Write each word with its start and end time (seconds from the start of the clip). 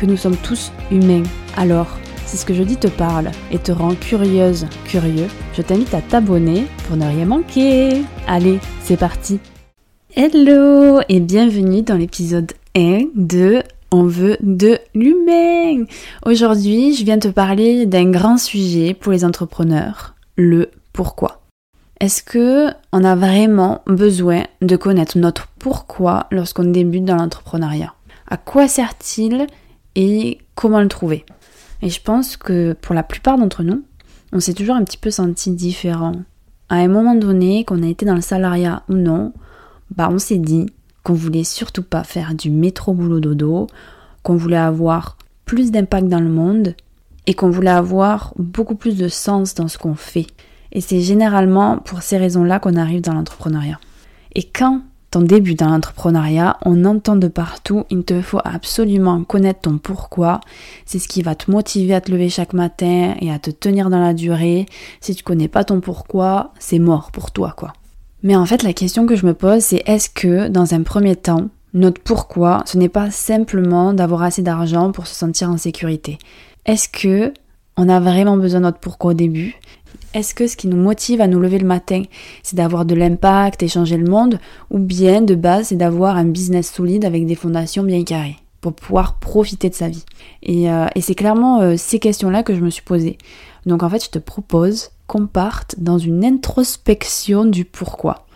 que 0.00 0.06
nous 0.06 0.16
sommes 0.16 0.36
tous 0.38 0.72
humains. 0.90 1.24
Alors, 1.56 1.86
si 2.24 2.38
ce 2.38 2.46
que 2.46 2.54
je 2.54 2.62
dis 2.62 2.78
te 2.78 2.88
parle 2.88 3.30
et 3.52 3.58
te 3.58 3.70
rend 3.70 3.94
curieuse, 3.94 4.66
curieux, 4.86 5.26
je 5.52 5.60
t'invite 5.60 5.92
à 5.92 6.00
t'abonner 6.00 6.64
pour 6.86 6.96
ne 6.96 7.06
rien 7.06 7.26
manquer. 7.26 8.02
Allez, 8.26 8.60
c'est 8.82 8.96
parti. 8.96 9.40
Hello 10.16 11.00
et 11.08 11.20
bienvenue 11.20 11.82
dans 11.82 11.96
l'épisode 11.96 12.52
1 12.74 13.08
de 13.14 13.62
On 13.92 14.04
veut 14.04 14.38
de 14.40 14.78
l'humain. 14.94 15.84
Aujourd'hui, 16.24 16.94
je 16.94 17.04
viens 17.04 17.18
te 17.18 17.28
parler 17.28 17.84
d'un 17.84 18.10
grand 18.10 18.38
sujet 18.38 18.94
pour 18.94 19.12
les 19.12 19.24
entrepreneurs, 19.24 20.14
le 20.36 20.70
pourquoi. 20.94 21.42
Est-ce 22.00 22.22
que 22.22 22.70
on 22.92 23.04
a 23.04 23.14
vraiment 23.14 23.82
besoin 23.86 24.44
de 24.62 24.76
connaître 24.76 25.18
notre 25.18 25.48
pourquoi 25.58 26.26
lorsqu'on 26.30 26.64
débute 26.64 27.04
dans 27.04 27.16
l'entrepreneuriat? 27.16 27.92
À 28.26 28.38
quoi 28.38 28.66
sert-il 28.68 29.46
et 29.94 30.38
comment 30.54 30.80
le 30.80 30.88
trouver 30.88 31.24
Et 31.82 31.88
je 31.88 32.00
pense 32.00 32.36
que 32.36 32.74
pour 32.80 32.94
la 32.94 33.02
plupart 33.02 33.38
d'entre 33.38 33.62
nous, 33.62 33.82
on 34.32 34.40
s'est 34.40 34.54
toujours 34.54 34.76
un 34.76 34.84
petit 34.84 34.98
peu 34.98 35.10
senti 35.10 35.50
différent. 35.50 36.12
À 36.68 36.76
un 36.76 36.88
moment 36.88 37.14
donné, 37.14 37.64
qu'on 37.64 37.82
a 37.82 37.88
été 37.88 38.06
dans 38.06 38.14
le 38.14 38.20
salariat 38.20 38.84
ou 38.88 38.94
non, 38.94 39.32
bah 39.96 40.08
on 40.10 40.18
s'est 40.18 40.38
dit 40.38 40.66
qu'on 41.02 41.14
voulait 41.14 41.44
surtout 41.44 41.82
pas 41.82 42.04
faire 42.04 42.34
du 42.34 42.50
métro 42.50 42.94
boulot 42.94 43.20
dodo, 43.20 43.66
qu'on 44.22 44.36
voulait 44.36 44.56
avoir 44.56 45.16
plus 45.44 45.72
d'impact 45.72 46.08
dans 46.08 46.20
le 46.20 46.28
monde 46.28 46.74
et 47.26 47.34
qu'on 47.34 47.50
voulait 47.50 47.70
avoir 47.70 48.32
beaucoup 48.36 48.76
plus 48.76 48.96
de 48.96 49.08
sens 49.08 49.54
dans 49.54 49.68
ce 49.68 49.78
qu'on 49.78 49.94
fait. 49.94 50.26
Et 50.72 50.80
c'est 50.80 51.00
généralement 51.00 51.78
pour 51.78 52.02
ces 52.02 52.18
raisons-là 52.18 52.60
qu'on 52.60 52.76
arrive 52.76 53.00
dans 53.00 53.14
l'entrepreneuriat. 53.14 53.80
Et 54.34 54.44
quand 54.44 54.82
ton 55.10 55.22
début 55.22 55.54
dans 55.54 55.68
l'entrepreneuriat, 55.68 56.58
on 56.64 56.84
entend 56.84 57.16
de 57.16 57.26
partout, 57.26 57.84
il 57.90 58.04
te 58.04 58.20
faut 58.22 58.40
absolument 58.44 59.24
connaître 59.24 59.62
ton 59.62 59.78
pourquoi. 59.78 60.40
C'est 60.86 61.00
ce 61.00 61.08
qui 61.08 61.22
va 61.22 61.34
te 61.34 61.50
motiver 61.50 61.94
à 61.94 62.00
te 62.00 62.12
lever 62.12 62.28
chaque 62.28 62.52
matin 62.52 63.14
et 63.20 63.32
à 63.32 63.38
te 63.38 63.50
tenir 63.50 63.90
dans 63.90 64.00
la 64.00 64.14
durée. 64.14 64.66
Si 65.00 65.14
tu 65.14 65.24
connais 65.24 65.48
pas 65.48 65.64
ton 65.64 65.80
pourquoi, 65.80 66.52
c'est 66.60 66.78
mort 66.78 67.10
pour 67.10 67.32
toi, 67.32 67.54
quoi. 67.56 67.72
Mais 68.22 68.36
en 68.36 68.46
fait, 68.46 68.62
la 68.62 68.72
question 68.72 69.06
que 69.06 69.16
je 69.16 69.26
me 69.26 69.34
pose, 69.34 69.62
c'est 69.62 69.82
est-ce 69.86 70.10
que, 70.10 70.48
dans 70.48 70.74
un 70.74 70.82
premier 70.82 71.16
temps, 71.16 71.48
notre 71.74 72.00
pourquoi, 72.00 72.62
ce 72.66 72.76
n'est 72.76 72.88
pas 72.88 73.10
simplement 73.10 73.92
d'avoir 73.92 74.22
assez 74.22 74.42
d'argent 74.42 74.92
pour 74.92 75.06
se 75.06 75.14
sentir 75.14 75.50
en 75.50 75.56
sécurité? 75.56 76.18
Est-ce 76.66 76.88
que 76.88 77.32
on 77.76 77.88
a 77.88 77.98
vraiment 77.98 78.36
besoin 78.36 78.60
de 78.60 78.66
notre 78.66 78.78
pourquoi 78.78 79.12
au 79.12 79.14
début? 79.14 79.54
Est-ce 80.14 80.34
que 80.34 80.46
ce 80.46 80.56
qui 80.56 80.68
nous 80.68 80.76
motive 80.76 81.20
à 81.20 81.26
nous 81.26 81.40
lever 81.40 81.58
le 81.58 81.66
matin, 81.66 82.02
c'est 82.42 82.56
d'avoir 82.56 82.84
de 82.84 82.94
l'impact 82.94 83.62
et 83.62 83.68
changer 83.68 83.96
le 83.96 84.10
monde, 84.10 84.38
ou 84.70 84.78
bien 84.78 85.22
de 85.22 85.34
base, 85.34 85.68
c'est 85.68 85.76
d'avoir 85.76 86.16
un 86.16 86.24
business 86.24 86.72
solide 86.72 87.04
avec 87.04 87.26
des 87.26 87.34
fondations 87.34 87.82
bien 87.82 88.02
carrées 88.04 88.36
pour 88.60 88.74
pouvoir 88.74 89.18
profiter 89.18 89.70
de 89.70 89.74
sa 89.74 89.88
vie? 89.88 90.04
Et, 90.42 90.70
euh, 90.70 90.86
c'est 91.00 91.14
clairement 91.14 91.60
euh, 91.60 91.74
ces 91.76 91.98
questions-là 91.98 92.42
que 92.42 92.54
je 92.54 92.60
me 92.60 92.70
suis 92.70 92.82
posées. 92.82 93.18
Donc 93.66 93.82
en 93.82 93.88
fait, 93.88 94.04
je 94.04 94.10
te 94.10 94.18
propose 94.18 94.90
qu'on 95.06 95.26
parte 95.26 95.76
dans 95.78 95.98
une 95.98 96.24
introspection 96.24 97.44
du 97.44 97.64
pourquoi. 97.64 98.26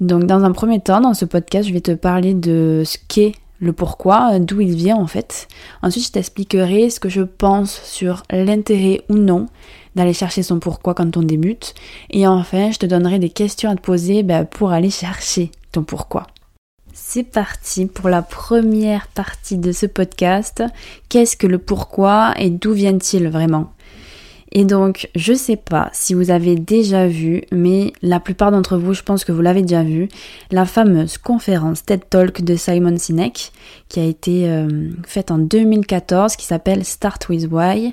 Donc 0.00 0.24
dans 0.24 0.44
un 0.44 0.52
premier 0.52 0.80
temps, 0.80 1.00
dans 1.00 1.14
ce 1.14 1.24
podcast, 1.24 1.68
je 1.68 1.74
vais 1.74 1.80
te 1.80 1.92
parler 1.92 2.34
de 2.34 2.82
ce 2.84 2.96
qu'est 3.08 3.34
le 3.60 3.72
pourquoi, 3.72 4.38
d'où 4.38 4.60
il 4.60 4.74
vient 4.74 4.96
en 4.96 5.06
fait. 5.06 5.46
Ensuite, 5.82 6.06
je 6.06 6.12
t'expliquerai 6.12 6.90
ce 6.90 6.98
que 6.98 7.08
je 7.08 7.22
pense 7.22 7.80
sur 7.84 8.22
l'intérêt 8.30 9.02
ou 9.08 9.14
non 9.14 9.46
d'aller 9.94 10.14
chercher 10.14 10.42
son 10.42 10.60
pourquoi 10.60 10.94
quand 10.94 11.16
on 11.16 11.22
débute. 11.22 11.74
Et 12.10 12.26
enfin, 12.26 12.70
je 12.70 12.78
te 12.78 12.86
donnerai 12.86 13.18
des 13.18 13.30
questions 13.30 13.70
à 13.70 13.76
te 13.76 13.80
poser 13.80 14.22
ben, 14.22 14.44
pour 14.44 14.70
aller 14.70 14.90
chercher 14.90 15.50
ton 15.72 15.82
pourquoi. 15.82 16.26
C'est 16.92 17.24
parti 17.24 17.86
pour 17.86 18.08
la 18.08 18.22
première 18.22 19.08
partie 19.08 19.56
de 19.56 19.72
ce 19.72 19.86
podcast. 19.86 20.62
Qu'est-ce 21.08 21.36
que 21.36 21.46
le 21.46 21.58
pourquoi 21.58 22.34
et 22.36 22.50
d'où 22.50 22.72
vient-il 22.72 23.28
vraiment? 23.28 23.72
Et 24.52 24.64
donc, 24.64 25.08
je 25.14 25.32
sais 25.32 25.56
pas 25.56 25.90
si 25.92 26.14
vous 26.14 26.30
avez 26.30 26.56
déjà 26.56 27.06
vu, 27.06 27.42
mais 27.52 27.92
la 28.02 28.18
plupart 28.18 28.50
d'entre 28.50 28.76
vous, 28.76 28.94
je 28.94 29.02
pense 29.02 29.24
que 29.24 29.30
vous 29.30 29.42
l'avez 29.42 29.62
déjà 29.62 29.84
vu, 29.84 30.08
la 30.50 30.66
fameuse 30.66 31.18
conférence 31.18 31.84
TED 31.84 32.02
Talk 32.10 32.42
de 32.42 32.56
Simon 32.56 32.98
Sinek, 32.98 33.52
qui 33.88 34.00
a 34.00 34.04
été 34.04 34.48
euh, 34.48 34.90
faite 35.06 35.30
en 35.30 35.38
2014, 35.38 36.34
qui 36.34 36.46
s'appelle 36.46 36.84
Start 36.84 37.28
with 37.28 37.48
Why. 37.50 37.92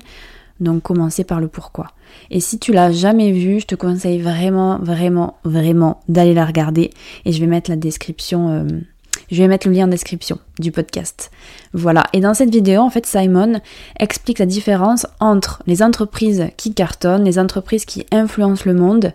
Donc 0.58 0.82
commencer 0.82 1.22
par 1.22 1.40
le 1.40 1.46
pourquoi. 1.46 1.92
Et 2.32 2.40
si 2.40 2.58
tu 2.58 2.72
l'as 2.72 2.90
jamais 2.90 3.30
vu, 3.30 3.60
je 3.60 3.66
te 3.66 3.74
conseille 3.76 4.18
vraiment, 4.18 4.78
vraiment, 4.80 5.36
vraiment 5.44 6.00
d'aller 6.08 6.34
la 6.34 6.44
regarder. 6.44 6.90
Et 7.24 7.32
je 7.32 7.38
vais 7.38 7.46
mettre 7.46 7.70
la 7.70 7.76
description, 7.76 8.48
euh, 8.48 8.66
je 9.30 9.42
vais 9.42 9.48
mettre 9.48 9.68
le 9.68 9.74
lien 9.74 9.84
en 9.84 9.88
description 9.88 10.38
du 10.58 10.72
podcast. 10.72 11.30
Voilà. 11.72 12.04
Et 12.12 12.20
dans 12.20 12.34
cette 12.34 12.50
vidéo, 12.50 12.80
en 12.80 12.90
fait, 12.90 13.06
Simon 13.06 13.60
explique 13.98 14.38
la 14.38 14.46
différence 14.46 15.06
entre 15.20 15.62
les 15.66 15.82
entreprises 15.82 16.46
qui 16.56 16.74
cartonnent, 16.74 17.24
les 17.24 17.38
entreprises 17.38 17.84
qui 17.84 18.06
influencent 18.12 18.64
le 18.66 18.74
monde, 18.74 19.12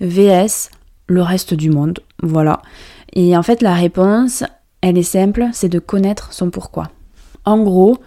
VS 0.00 0.70
le 1.06 1.22
reste 1.22 1.54
du 1.54 1.70
monde. 1.70 2.00
Voilà. 2.22 2.62
Et 3.14 3.36
en 3.36 3.42
fait, 3.42 3.62
la 3.62 3.74
réponse, 3.74 4.44
elle 4.80 4.98
est 4.98 5.02
simple, 5.02 5.48
c'est 5.52 5.68
de 5.68 5.78
connaître 5.78 6.32
son 6.32 6.50
pourquoi. 6.50 6.90
En 7.44 7.62
gros, 7.62 7.98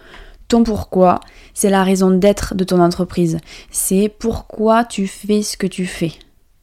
ton 0.48 0.62
pourquoi, 0.62 1.20
c'est 1.54 1.70
la 1.70 1.84
raison 1.84 2.10
d'être 2.10 2.54
de 2.54 2.64
ton 2.64 2.80
entreprise. 2.80 3.38
C'est 3.70 4.12
pourquoi 4.18 4.84
tu 4.84 5.06
fais 5.06 5.42
ce 5.42 5.56
que 5.56 5.66
tu 5.66 5.86
fais. 5.86 6.12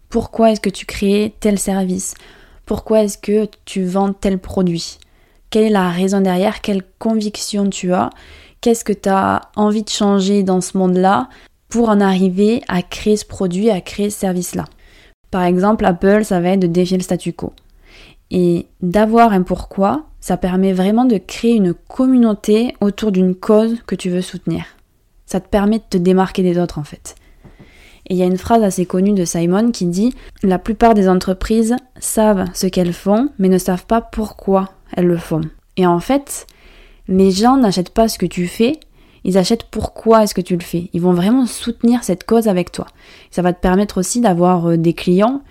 Pourquoi 0.09 0.51
est-ce 0.51 0.61
que 0.61 0.69
tu 0.69 0.85
crées 0.85 1.33
tel 1.39 1.57
service? 1.57 2.13
Pourquoi 2.65 3.03
est-ce 3.03 3.17
que 3.17 3.47
tu 3.65 3.83
vends 3.83 4.13
tel 4.13 4.39
produit? 4.39 4.97
Quelle 5.49 5.65
est 5.65 5.69
la 5.69 5.89
raison 5.89 6.21
derrière? 6.21 6.61
Quelle 6.61 6.83
conviction 6.99 7.69
tu 7.69 7.93
as? 7.93 8.09
Qu'est-ce 8.61 8.85
que 8.85 8.93
tu 8.93 9.09
as 9.09 9.41
envie 9.55 9.83
de 9.83 9.89
changer 9.89 10.43
dans 10.43 10.61
ce 10.61 10.77
monde-là 10.77 11.27
pour 11.67 11.89
en 11.89 11.99
arriver 11.99 12.63
à 12.67 12.81
créer 12.81 13.17
ce 13.17 13.25
produit, 13.25 13.69
à 13.69 13.81
créer 13.81 14.09
ce 14.09 14.19
service-là? 14.19 14.65
Par 15.31 15.43
exemple, 15.43 15.85
Apple, 15.85 16.23
ça 16.23 16.39
va 16.39 16.49
être 16.49 16.61
de 16.61 16.67
défier 16.67 16.97
le 16.97 17.03
statu 17.03 17.33
quo. 17.33 17.53
Et 18.31 18.67
d'avoir 18.81 19.33
un 19.33 19.41
pourquoi, 19.41 20.05
ça 20.21 20.37
permet 20.37 20.73
vraiment 20.73 21.05
de 21.05 21.17
créer 21.17 21.55
une 21.55 21.73
communauté 21.73 22.73
autour 22.79 23.11
d'une 23.11 23.35
cause 23.35 23.77
que 23.85 23.95
tu 23.95 24.09
veux 24.09 24.21
soutenir. 24.21 24.63
Ça 25.25 25.39
te 25.39 25.49
permet 25.49 25.79
de 25.79 25.83
te 25.89 25.97
démarquer 25.97 26.43
des 26.43 26.57
autres 26.57 26.79
en 26.79 26.83
fait. 26.83 27.15
Et 28.07 28.15
il 28.15 28.17
y 28.17 28.23
a 28.23 28.27
une 28.27 28.37
phrase 28.37 28.63
assez 28.63 28.85
connue 28.85 29.13
de 29.13 29.25
Simon 29.25 29.71
qui 29.71 29.85
dit 29.85 30.13
La 30.43 30.59
plupart 30.59 30.93
des 30.93 31.07
entreprises 31.07 31.75
savent 31.99 32.45
ce 32.53 32.67
qu'elles 32.67 32.93
font, 32.93 33.29
mais 33.39 33.49
ne 33.49 33.57
savent 33.57 33.85
pas 33.85 34.01
pourquoi 34.01 34.69
elles 34.95 35.07
le 35.07 35.17
font. 35.17 35.41
Et 35.77 35.87
en 35.87 35.99
fait, 35.99 36.47
les 37.07 37.31
gens 37.31 37.57
n'achètent 37.57 37.89
pas 37.89 38.07
ce 38.07 38.17
que 38.17 38.25
tu 38.25 38.47
fais, 38.47 38.79
ils 39.23 39.37
achètent 39.37 39.63
pourquoi 39.63 40.23
est-ce 40.23 40.35
que 40.35 40.41
tu 40.41 40.55
le 40.55 40.63
fais. 40.63 40.89
Ils 40.93 41.01
vont 41.01 41.13
vraiment 41.13 41.45
soutenir 41.45 42.03
cette 42.03 42.25
cause 42.25 42.47
avec 42.47 42.71
toi. 42.71 42.87
Ça 43.31 43.41
va 43.41 43.53
te 43.53 43.61
permettre 43.61 43.97
aussi 43.97 44.19
d'avoir 44.19 44.69
euh, 44.69 44.77
des 44.77 44.93
clients 44.93 45.41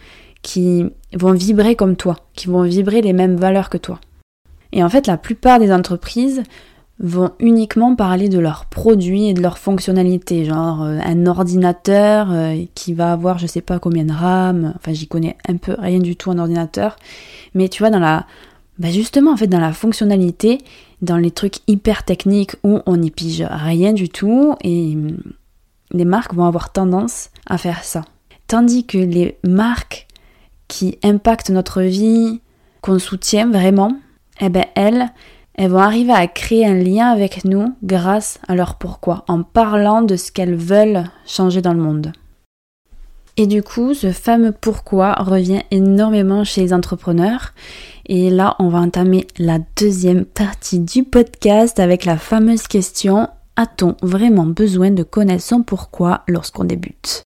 qui 0.43 0.85
vont 1.15 1.33
vibrer 1.33 1.77
comme 1.77 1.97
toi, 1.97 2.19
qui 2.35 2.49
vont 2.49 2.63
vibrer 2.63 3.01
les 3.01 3.13
mêmes 3.13 3.37
valeurs 3.37 3.71
que 3.71 3.79
toi. 3.79 4.01
Et 4.73 4.83
en 4.83 4.89
fait, 4.89 5.07
la 5.07 5.17
plupart 5.17 5.59
des 5.59 5.73
entreprises 5.73 6.43
vont 7.03 7.33
uniquement 7.41 7.97
parler 7.97 8.29
de 8.29 8.39
leurs 8.39 8.67
produits 8.67 9.27
et 9.29 9.35
de 9.35 9.43
leurs 9.43 9.59
fonctionnalités, 9.59 10.45
genre 10.45 10.83
euh, 10.83 10.99
un 11.05 11.27
ordinateur 11.27 12.29
euh, 12.31 12.65
qui 12.75 12.95
va 12.95 13.13
avoir 13.13 13.39
je 13.39 13.49
sais 13.49 13.61
pas 13.61 13.81
combien 13.81 14.05
de 14.05 14.13
RAM, 14.13 14.73
enfin 14.77 14.93
j'y 14.93 15.09
connais 15.09 15.37
un 15.49 15.57
peu 15.57 15.75
rien 15.79 15.99
du 15.99 16.15
tout 16.15 16.31
en 16.31 16.39
ordinateur, 16.39 16.97
mais 17.55 17.69
tu 17.69 17.83
vois 17.83 17.91
dans 17.91 17.99
la 17.99 18.27
bah 18.79 18.91
justement 18.91 19.33
en 19.33 19.37
fait 19.37 19.49
dans 19.49 19.61
la 19.61 19.73
fonctionnalité, 19.73 20.59
dans 21.03 21.17
les 21.17 21.33
trucs 21.33 21.57
hyper 21.67 22.05
techniques 22.05 22.55
où 22.63 22.79
on 22.87 22.97
n'y 22.97 23.11
pige 23.11 23.45
rien 23.51 23.93
du 23.93 24.09
tout 24.09 24.55
et 24.63 24.95
hum, 24.95 25.19
les 25.91 26.05
marques 26.05 26.35
vont 26.35 26.47
avoir 26.47 26.73
tendance 26.73 27.31
à 27.47 27.59
faire 27.59 27.83
ça. 27.83 28.03
Tandis 28.47 28.87
que 28.87 28.99
les 28.99 29.39
marques 29.45 30.07
qui 30.69 30.99
impactent 31.03 31.51
notre 31.51 31.83
vie, 31.83 32.41
qu'on 32.81 32.99
soutient 32.99 33.51
vraiment, 33.51 33.97
eh 34.41 34.49
ben 34.49 34.65
elles, 34.75 35.11
elles 35.55 35.71
vont 35.71 35.79
arriver 35.79 36.13
à 36.13 36.27
créer 36.27 36.67
un 36.67 36.75
lien 36.75 37.09
avec 37.11 37.45
nous 37.45 37.75
grâce 37.83 38.39
à 38.49 38.55
leur 38.55 38.77
pourquoi, 38.77 39.25
en 39.29 39.43
parlant 39.43 40.03
de 40.03 40.17
ce 40.17 40.33
qu'elles 40.33 40.57
veulent 40.57 41.05
changer 41.27 41.61
dans 41.61 41.75
le 41.75 41.83
monde. 41.83 42.13
Et 43.37 43.47
du 43.47 43.63
coup, 43.63 43.95
ce 43.95 44.13
fameux 44.13 44.53
pourquoi 44.53 45.15
revient 45.15 45.63
énormément 45.71 46.45
chez 46.45 46.63
les 46.63 46.73
entrepreneurs. 46.75 47.55
Et 48.07 48.29
là, 48.29 48.57
on 48.59 48.69
va 48.69 48.79
entamer 48.79 49.27
la 49.39 49.59
deuxième 49.77 50.25
partie 50.25 50.81
du 50.81 51.05
podcast 51.05 51.81
avec 51.81 52.05
la 52.05 52.19
fameuse 52.19 52.67
question 52.67 53.29
a-t-on 53.57 53.97
vraiment 54.03 54.47
besoin 54.47 54.91
de 54.91 55.03
connaître 55.03 55.45
son 55.45 55.63
pourquoi 55.63 56.23
lorsqu'on 56.27 56.65
débute? 56.65 57.23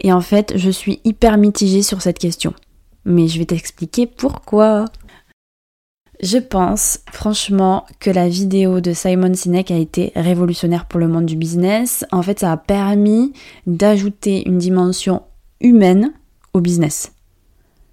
Et 0.00 0.12
en 0.12 0.20
fait, 0.20 0.52
je 0.56 0.70
suis 0.70 1.00
hyper 1.04 1.36
mitigée 1.38 1.82
sur 1.82 2.02
cette 2.02 2.18
question. 2.18 2.54
Mais 3.04 3.28
je 3.28 3.38
vais 3.38 3.46
t'expliquer 3.46 4.06
pourquoi. 4.06 4.86
Je 6.22 6.36
pense 6.36 7.00
franchement 7.10 7.86
que 7.98 8.10
la 8.10 8.28
vidéo 8.28 8.80
de 8.80 8.92
Simon 8.92 9.32
Sinek 9.32 9.70
a 9.70 9.78
été 9.78 10.12
révolutionnaire 10.14 10.84
pour 10.84 11.00
le 11.00 11.08
monde 11.08 11.24
du 11.24 11.34
business. 11.34 12.04
En 12.12 12.20
fait, 12.20 12.40
ça 12.40 12.52
a 12.52 12.56
permis 12.58 13.32
d'ajouter 13.66 14.46
une 14.46 14.58
dimension 14.58 15.22
humaine 15.62 16.12
au 16.52 16.60
business. 16.60 17.12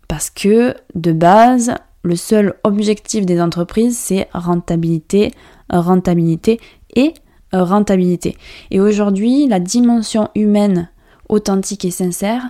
Parce 0.09 0.29
que 0.29 0.75
de 0.93 1.13
base, 1.13 1.75
le 2.03 2.17
seul 2.17 2.55
objectif 2.65 3.25
des 3.25 3.39
entreprises, 3.39 3.97
c'est 3.97 4.27
rentabilité, 4.33 5.31
rentabilité 5.69 6.59
et 6.95 7.13
rentabilité. 7.53 8.35
Et 8.71 8.81
aujourd'hui, 8.81 9.47
la 9.47 9.61
dimension 9.61 10.27
humaine 10.35 10.89
authentique 11.29 11.85
et 11.85 11.91
sincère, 11.91 12.43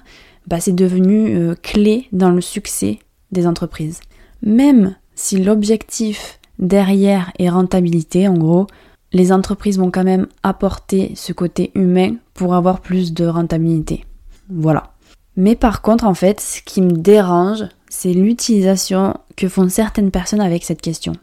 bah, 0.48 0.60
c'est 0.60 0.76
devenu 0.76 1.36
euh, 1.36 1.56
clé 1.62 2.08
dans 2.12 2.32
le 2.32 2.42
succès 2.42 2.98
des 3.32 3.46
entreprises. 3.46 4.00
Même 4.42 4.96
si 5.18 5.38
l'objectif 5.38 6.40
derrière 6.60 7.34
est 7.40 7.50
rentabilité, 7.50 8.28
en 8.28 8.38
gros, 8.38 8.68
les 9.12 9.32
entreprises 9.32 9.80
vont 9.80 9.92
quand 9.92 10.04
même 10.04 10.28
apporter 10.44 11.12
ce 11.16 11.34
côté 11.34 11.72
humain 11.76 12.16
pour 12.34 12.54
avoir 12.54 12.82
plus 12.82 13.14
de 13.14 13.26
rentabilité. 13.26 14.06
Voilà. 14.50 14.94
Mais 15.36 15.56
par 15.56 15.82
contre, 15.82 16.06
en 16.06 16.14
fait, 16.14 16.40
ce 16.40 16.62
qui 16.62 16.82
me 16.82 16.92
dérange, 16.92 17.66
c'est 17.90 18.14
l'utilisation 18.14 19.16
que 19.36 19.50
font 19.50 19.70
certaines 19.70 20.12
personnes 20.12 20.42
avec 20.42 20.64
cette 20.64 20.82
question. 20.82 21.14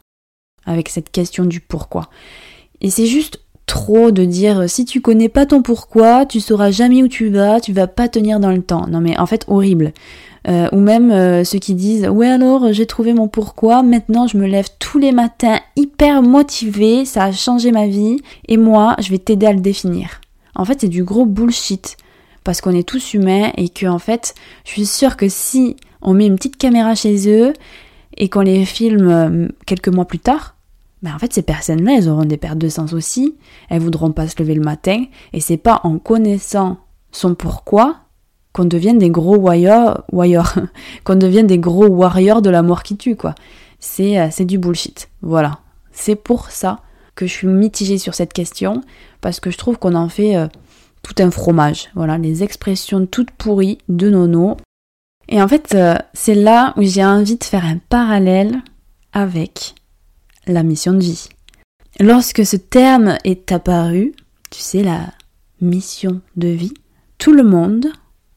Avec 0.67 0.88
cette 0.88 1.11
question 1.11 1.44
du 1.44 1.61
pourquoi. 1.61 2.11
Et 2.81 2.91
c'est 2.91 3.06
juste 3.06 3.41
trop 3.67 4.11
de 4.11 4.25
dire 4.25 4.69
si 4.69 4.85
tu 4.85 5.00
connais 5.00 5.29
pas 5.29 5.46
ton 5.46 5.62
pourquoi, 5.62 6.26
tu 6.26 6.41
sauras 6.41 6.70
jamais 6.70 7.02
où 7.02 7.08
tu 7.08 7.29
vas, 7.29 7.61
tu 7.61 7.73
vas 7.73 7.87
pas 7.87 8.08
tenir 8.08 8.41
dans 8.41 8.50
le 8.50 8.62
temps. 8.62 8.87
Non 8.88 9.00
mais 9.00 9.17
en 9.19 9.26
fait 9.26 9.44
horrible. 9.46 9.93
Euh, 10.46 10.69
ou 10.73 10.79
même 10.79 11.11
euh, 11.11 11.43
ceux 11.43 11.58
qui 11.58 11.73
disent 11.73 12.06
ouais 12.06 12.29
alors 12.29 12.70
j'ai 12.70 12.85
trouvé 12.85 13.14
mon 13.14 13.29
pourquoi, 13.29 13.82
maintenant 13.82 14.26
je 14.26 14.37
me 14.37 14.46
lève 14.46 14.69
tous 14.79 14.99
les 14.99 15.11
matins 15.11 15.58
hyper 15.75 16.20
motivé, 16.20 17.06
ça 17.06 17.25
a 17.25 17.32
changé 17.32 17.73
ma 17.73 17.87
vie 17.87 18.19
et 18.46 18.58
moi 18.58 18.94
je 18.99 19.08
vais 19.08 19.19
t'aider 19.19 19.46
à 19.46 19.55
le 19.55 19.61
définir. 19.61 20.20
En 20.55 20.67
fait 20.67 20.82
c'est 20.82 20.88
du 20.88 21.02
gros 21.02 21.25
bullshit 21.25 21.96
parce 22.44 22.61
qu'on 22.61 22.75
est 22.75 22.87
tous 22.87 23.14
humains 23.14 23.52
et 23.56 23.70
que 23.70 23.87
en 23.87 23.99
fait 23.99 24.35
je 24.67 24.73
suis 24.73 24.85
sûre 24.85 25.17
que 25.17 25.31
si 25.31 25.76
on 26.02 26.12
met 26.12 26.26
une 26.26 26.37
petite 26.37 26.58
caméra 26.58 26.94
chez 26.94 27.26
eux 27.31 27.55
et 28.19 28.29
qu'on 28.29 28.43
les 28.43 28.67
filme 28.67 29.08
euh, 29.08 29.49
quelques 29.64 29.88
mois 29.88 30.05
plus 30.05 30.19
tard, 30.19 30.55
mais 31.05 31.12
en 31.12 31.19
fait, 31.19 31.35
ces 31.35 31.43
personnes-là, 31.43 31.99
elles 31.99 32.08
auront 32.08 32.25
des 32.25 32.38
pertes 32.38 32.56
de 32.56 32.70
sens 32.70 32.94
aussi. 32.94 33.35
Elles 33.69 33.82
voudront 33.82 34.11
pas 34.11 34.26
se 34.26 34.37
lever 34.38 34.55
le 34.55 34.62
matin. 34.62 35.05
Et 35.35 35.41
c'est 35.41 35.58
pas 35.58 35.82
en 35.85 35.99
connaissant 35.99 36.79
son 37.12 37.35
pourquoi 37.35 38.04
qu'on 38.55 38.65
devienne 38.65 38.99
des 38.99 39.11
gros 39.11 39.37
warriors, 39.37 40.05
qu'on 41.05 41.17
devienne 41.17 41.49
des 41.49 41.59
gros 41.59 41.89
warriors 41.89 42.41
de 42.41 42.51
la 42.51 42.62
mort 42.62 42.83
qui 42.85 42.97
tue, 42.97 43.17
quoi. 43.17 43.35
C'est, 43.81 44.19
euh, 44.19 44.29
c'est 44.31 44.47
du 44.47 44.56
bullshit. 44.56 45.11
Voilà. 45.21 45.59
C'est 45.93 46.15
pour 46.15 46.51
ça 46.51 46.81
que 47.17 47.27
je 47.27 47.33
suis 47.33 47.49
mitigée 47.49 47.99
sur 47.99 48.15
cette 48.15 48.33
question, 48.33 48.81
parce 49.21 49.41
que 49.41 49.51
je 49.51 49.59
trouve 49.59 49.79
qu'on 49.79 49.95
en 49.95 50.09
fait 50.09 50.37
euh, 50.37 50.47
tout 51.03 51.15
un 51.19 51.31
fromage. 51.31 51.91
Voilà, 51.95 52.17
les 52.17 52.43
expressions 52.43 53.06
toutes 53.06 53.33
pourries 53.33 53.79
de 53.89 54.09
Nono. 54.09 54.56
Et 55.29 55.43
en 55.43 55.49
fait, 55.49 55.75
euh, 55.75 55.97
c'est 56.12 56.35
là 56.35 56.75
où 56.77 56.83
j'ai 56.83 57.05
envie 57.05 57.37
de 57.37 57.45
faire 57.45 57.65
un 57.65 57.79
parallèle 57.89 58.62
avec 59.12 59.75
la 60.47 60.62
mission 60.62 60.93
de 60.93 61.01
vie. 61.01 61.29
Lorsque 61.99 62.47
ce 62.47 62.56
terme 62.56 63.19
est 63.25 63.51
apparu, 63.51 64.15
tu 64.51 64.61
sais, 64.61 64.85
la 64.85 65.01
mission 65.61 66.21
de 66.37 66.49
vie, 66.49 66.75
tout 67.19 67.33
le 67.33 67.43
monde 67.43 67.89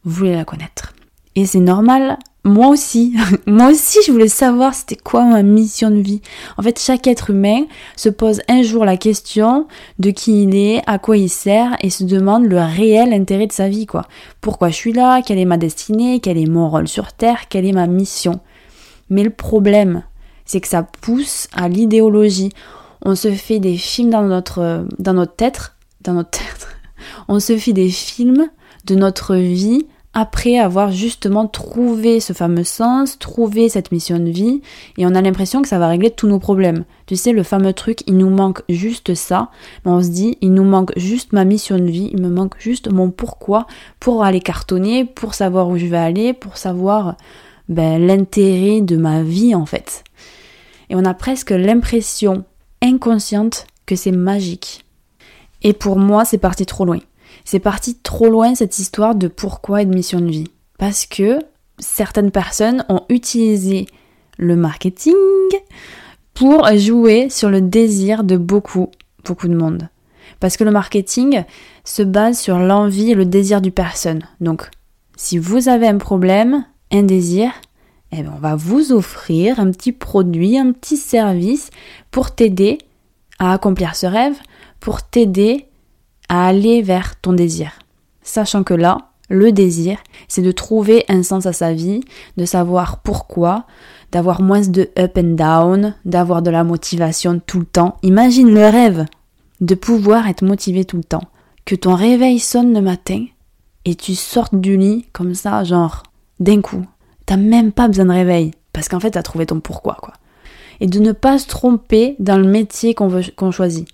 voulait 0.07 0.35
la 0.35 0.45
connaître. 0.45 0.93
Et 1.35 1.45
c'est 1.45 1.59
normal, 1.59 2.17
moi 2.43 2.67
aussi. 2.67 3.15
moi 3.45 3.69
aussi, 3.69 3.99
je 4.05 4.11
voulais 4.11 4.27
savoir 4.27 4.73
c'était 4.73 4.95
quoi 4.95 5.23
ma 5.23 5.43
mission 5.43 5.91
de 5.91 5.99
vie. 5.99 6.21
En 6.57 6.63
fait, 6.63 6.79
chaque 6.79 7.05
être 7.05 7.29
humain 7.29 7.65
se 7.95 8.09
pose 8.09 8.41
un 8.47 8.63
jour 8.63 8.85
la 8.85 8.97
question 8.97 9.67
de 9.99 10.09
qui 10.09 10.43
il 10.43 10.55
est, 10.55 10.81
à 10.87 10.97
quoi 10.97 11.17
il 11.17 11.29
sert 11.29 11.75
et 11.81 11.89
se 11.89 12.03
demande 12.03 12.45
le 12.45 12.57
réel 12.57 13.13
intérêt 13.13 13.47
de 13.47 13.51
sa 13.51 13.69
vie, 13.69 13.85
quoi. 13.85 14.05
Pourquoi 14.41 14.69
je 14.69 14.75
suis 14.75 14.93
là, 14.93 15.21
quelle 15.21 15.37
est 15.37 15.45
ma 15.45 15.57
destinée, 15.57 16.19
quel 16.19 16.37
est 16.37 16.49
mon 16.49 16.69
rôle 16.69 16.87
sur 16.87 17.13
Terre, 17.13 17.47
quelle 17.49 17.65
est 17.65 17.73
ma 17.73 17.87
mission? 17.87 18.39
Mais 19.09 19.23
le 19.23 19.29
problème, 19.29 20.03
c'est 20.45 20.61
que 20.61 20.67
ça 20.67 20.83
pousse 20.83 21.47
à 21.53 21.69
l'idéologie. 21.69 22.51
On 23.05 23.13
se 23.13 23.31
fait 23.31 23.59
des 23.59 23.77
films 23.77 24.09
dans 24.09 24.23
notre, 24.23 24.87
dans 24.97 25.13
notre 25.13 25.35
tête, 25.35 25.73
dans 26.01 26.13
notre 26.13 26.31
tête. 26.31 26.67
On 27.27 27.39
se 27.39 27.57
fait 27.57 27.73
des 27.73 27.89
films 27.89 28.49
de 28.85 28.95
notre 28.95 29.35
vie 29.35 29.85
après 30.19 30.57
avoir 30.57 30.91
justement 30.91 31.47
trouvé 31.47 32.19
ce 32.19 32.33
fameux 32.33 32.63
sens, 32.63 33.19
trouvé 33.19 33.69
cette 33.69 33.91
mission 33.91 34.17
de 34.17 34.29
vie, 34.29 34.61
et 34.97 35.05
on 35.05 35.13
a 35.13 35.21
l'impression 35.21 35.61
que 35.61 35.67
ça 35.67 35.77
va 35.77 35.87
régler 35.87 36.09
tous 36.09 36.27
nos 36.27 36.39
problèmes. 36.39 36.85
Tu 37.05 37.15
sais, 37.15 37.33
le 37.33 37.43
fameux 37.43 37.73
truc, 37.73 38.01
il 38.07 38.17
nous 38.17 38.29
manque 38.29 38.63
juste 38.67 39.13
ça, 39.13 39.49
mais 39.85 39.91
on 39.91 40.01
se 40.01 40.09
dit, 40.09 40.37
il 40.41 40.53
nous 40.53 40.63
manque 40.63 40.91
juste 40.97 41.33
ma 41.33 41.45
mission 41.45 41.77
de 41.77 41.85
vie, 41.85 42.09
il 42.11 42.21
me 42.21 42.29
manque 42.29 42.55
juste 42.57 42.91
mon 42.91 43.11
pourquoi 43.11 43.67
pour 43.99 44.23
aller 44.23 44.41
cartonner, 44.41 45.05
pour 45.05 45.35
savoir 45.35 45.69
où 45.69 45.77
je 45.77 45.85
vais 45.85 45.97
aller, 45.97 46.33
pour 46.33 46.57
savoir 46.57 47.15
ben, 47.69 48.05
l'intérêt 48.05 48.81
de 48.81 48.97
ma 48.97 49.21
vie 49.21 49.53
en 49.53 49.65
fait 49.65 50.03
et 50.89 50.95
on 50.95 51.05
a 51.05 51.13
presque 51.13 51.51
l'impression 51.51 52.45
inconsciente 52.81 53.67
que 53.85 53.95
c'est 53.95 54.11
magique. 54.11 54.85
Et 55.63 55.73
pour 55.73 55.97
moi, 55.97 56.25
c'est 56.25 56.37
parti 56.37 56.65
trop 56.65 56.85
loin. 56.85 56.99
C'est 57.49 57.59
parti 57.59 57.95
trop 57.95 58.27
loin 58.27 58.55
cette 58.55 58.77
histoire 58.77 59.15
de 59.15 59.29
pourquoi 59.29 59.81
et 59.81 59.85
de 59.85 59.95
mission 59.95 60.19
de 60.19 60.29
vie. 60.29 60.51
Parce 60.77 61.05
que 61.05 61.39
certaines 61.79 62.29
personnes 62.29 62.83
ont 62.89 63.03
utilisé 63.07 63.85
le 64.37 64.57
marketing 64.57 65.13
pour 66.33 66.67
jouer 66.75 67.29
sur 67.29 67.49
le 67.49 67.61
désir 67.61 68.25
de 68.25 68.35
beaucoup, 68.35 68.91
beaucoup 69.23 69.47
de 69.47 69.55
monde. 69.55 69.87
Parce 70.41 70.57
que 70.57 70.65
le 70.65 70.71
marketing 70.71 71.45
se 71.85 72.03
base 72.03 72.37
sur 72.37 72.59
l'envie 72.59 73.11
et 73.11 73.15
le 73.15 73.25
désir 73.25 73.61
du 73.61 73.71
personne. 73.71 74.23
Donc, 74.41 74.69
si 75.15 75.37
vous 75.37 75.69
avez 75.69 75.87
un 75.87 75.99
problème, 75.99 76.65
un 76.91 77.03
désir, 77.03 77.53
eh 78.11 78.23
bien, 78.23 78.33
on 78.35 78.41
va 78.41 78.57
vous 78.57 78.91
offrir 78.91 79.61
un 79.61 79.71
petit 79.71 79.93
produit, 79.93 80.57
un 80.57 80.73
petit 80.73 80.97
service 80.97 81.69
pour 82.11 82.35
t'aider 82.35 82.77
à 83.39 83.53
accomplir 83.53 83.95
ce 83.95 84.05
rêve, 84.05 84.35
pour 84.81 85.01
t'aider 85.01 85.67
à 86.29 86.47
aller 86.47 86.81
vers 86.81 87.19
ton 87.19 87.33
désir. 87.33 87.71
Sachant 88.21 88.63
que 88.63 88.73
là, 88.73 89.09
le 89.29 89.51
désir, 89.51 89.97
c'est 90.27 90.41
de 90.41 90.51
trouver 90.51 91.05
un 91.09 91.23
sens 91.23 91.45
à 91.45 91.53
sa 91.53 91.73
vie, 91.73 92.01
de 92.37 92.45
savoir 92.45 92.99
pourquoi, 93.01 93.65
d'avoir 94.11 94.41
moins 94.41 94.61
de 94.61 94.89
up 94.97 95.17
and 95.17 95.35
down, 95.35 95.95
d'avoir 96.05 96.41
de 96.41 96.49
la 96.49 96.63
motivation 96.63 97.41
tout 97.45 97.59
le 97.59 97.65
temps. 97.65 97.97
Imagine 98.03 98.53
le 98.53 98.67
rêve 98.67 99.05
de 99.59 99.75
pouvoir 99.75 100.27
être 100.27 100.43
motivé 100.43 100.85
tout 100.85 100.97
le 100.97 101.03
temps. 101.03 101.23
Que 101.65 101.75
ton 101.75 101.95
réveil 101.95 102.39
sonne 102.39 102.73
le 102.73 102.81
matin 102.81 103.25
et 103.83 103.95
tu 103.95 104.15
sortes 104.15 104.55
du 104.55 104.77
lit 104.77 105.05
comme 105.11 105.33
ça, 105.33 105.63
genre 105.63 106.03
d'un 106.39 106.61
coup, 106.61 106.85
t'as 107.25 107.37
même 107.37 107.71
pas 107.71 107.87
besoin 107.87 108.05
de 108.05 108.11
réveil. 108.11 108.51
Parce 108.71 108.87
qu'en 108.87 108.99
fait, 108.99 109.11
t'as 109.11 109.23
trouvé 109.23 109.45
ton 109.45 109.59
pourquoi, 109.59 109.97
quoi. 110.01 110.13
Et 110.79 110.87
de 110.87 110.99
ne 110.99 111.11
pas 111.11 111.39
se 111.39 111.47
tromper 111.47 112.15
dans 112.19 112.37
le 112.37 112.47
métier 112.47 112.93
qu'on 112.93 113.09
qu'on 113.35 113.51
choisit, 113.51 113.87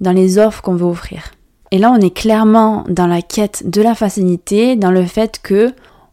dans 0.00 0.12
les 0.12 0.38
offres 0.38 0.62
qu'on 0.62 0.74
veut 0.74 0.86
offrir. 0.86 1.32
Et 1.70 1.78
là, 1.78 1.92
on 1.92 2.00
est 2.00 2.14
clairement 2.14 2.84
dans 2.88 3.06
la 3.06 3.22
quête 3.22 3.68
de 3.68 3.80
la 3.80 3.94
facilité, 3.94 4.76
dans 4.76 4.90
le 4.90 5.04
fait 5.04 5.40
que 5.42 5.72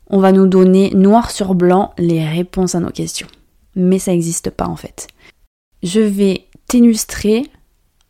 on 0.10 0.20
va 0.20 0.32
nous 0.32 0.48
donner 0.48 0.92
noir 0.92 1.32
sur 1.32 1.56
blanc 1.56 1.94
les 1.98 2.26
réponses 2.26 2.76
à 2.76 2.80
nos 2.80 2.92
questions. 2.92 3.28
Mais 3.76 4.00
ça 4.00 4.12
n'existe 4.12 4.50
pas 4.50 4.68
en 4.68 4.76
fait. 4.76 5.08
Je 5.84 6.00
vais 6.00 6.46
t'illustrer 6.68 7.44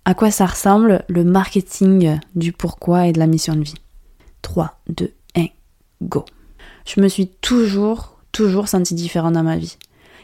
à 0.05 0.13
quoi 0.13 0.29
ça 0.31 0.45
ressemble 0.45 1.03
le 1.07 1.23
marketing 1.23 2.19
du 2.35 2.51
pourquoi 2.51 3.07
et 3.07 3.13
de 3.13 3.19
la 3.19 3.27
mission 3.27 3.55
de 3.55 3.63
vie. 3.63 3.75
3, 4.41 4.79
2, 4.89 5.11
1, 5.35 5.47
go. 6.01 6.23
Je 6.85 7.01
me 7.01 7.07
suis 7.07 7.27
toujours 7.27 8.17
toujours 8.37 8.67
senti 8.67 8.93
différent 8.93 9.31
dans 9.31 9.43
ma 9.43 9.57
vie. 9.57 9.77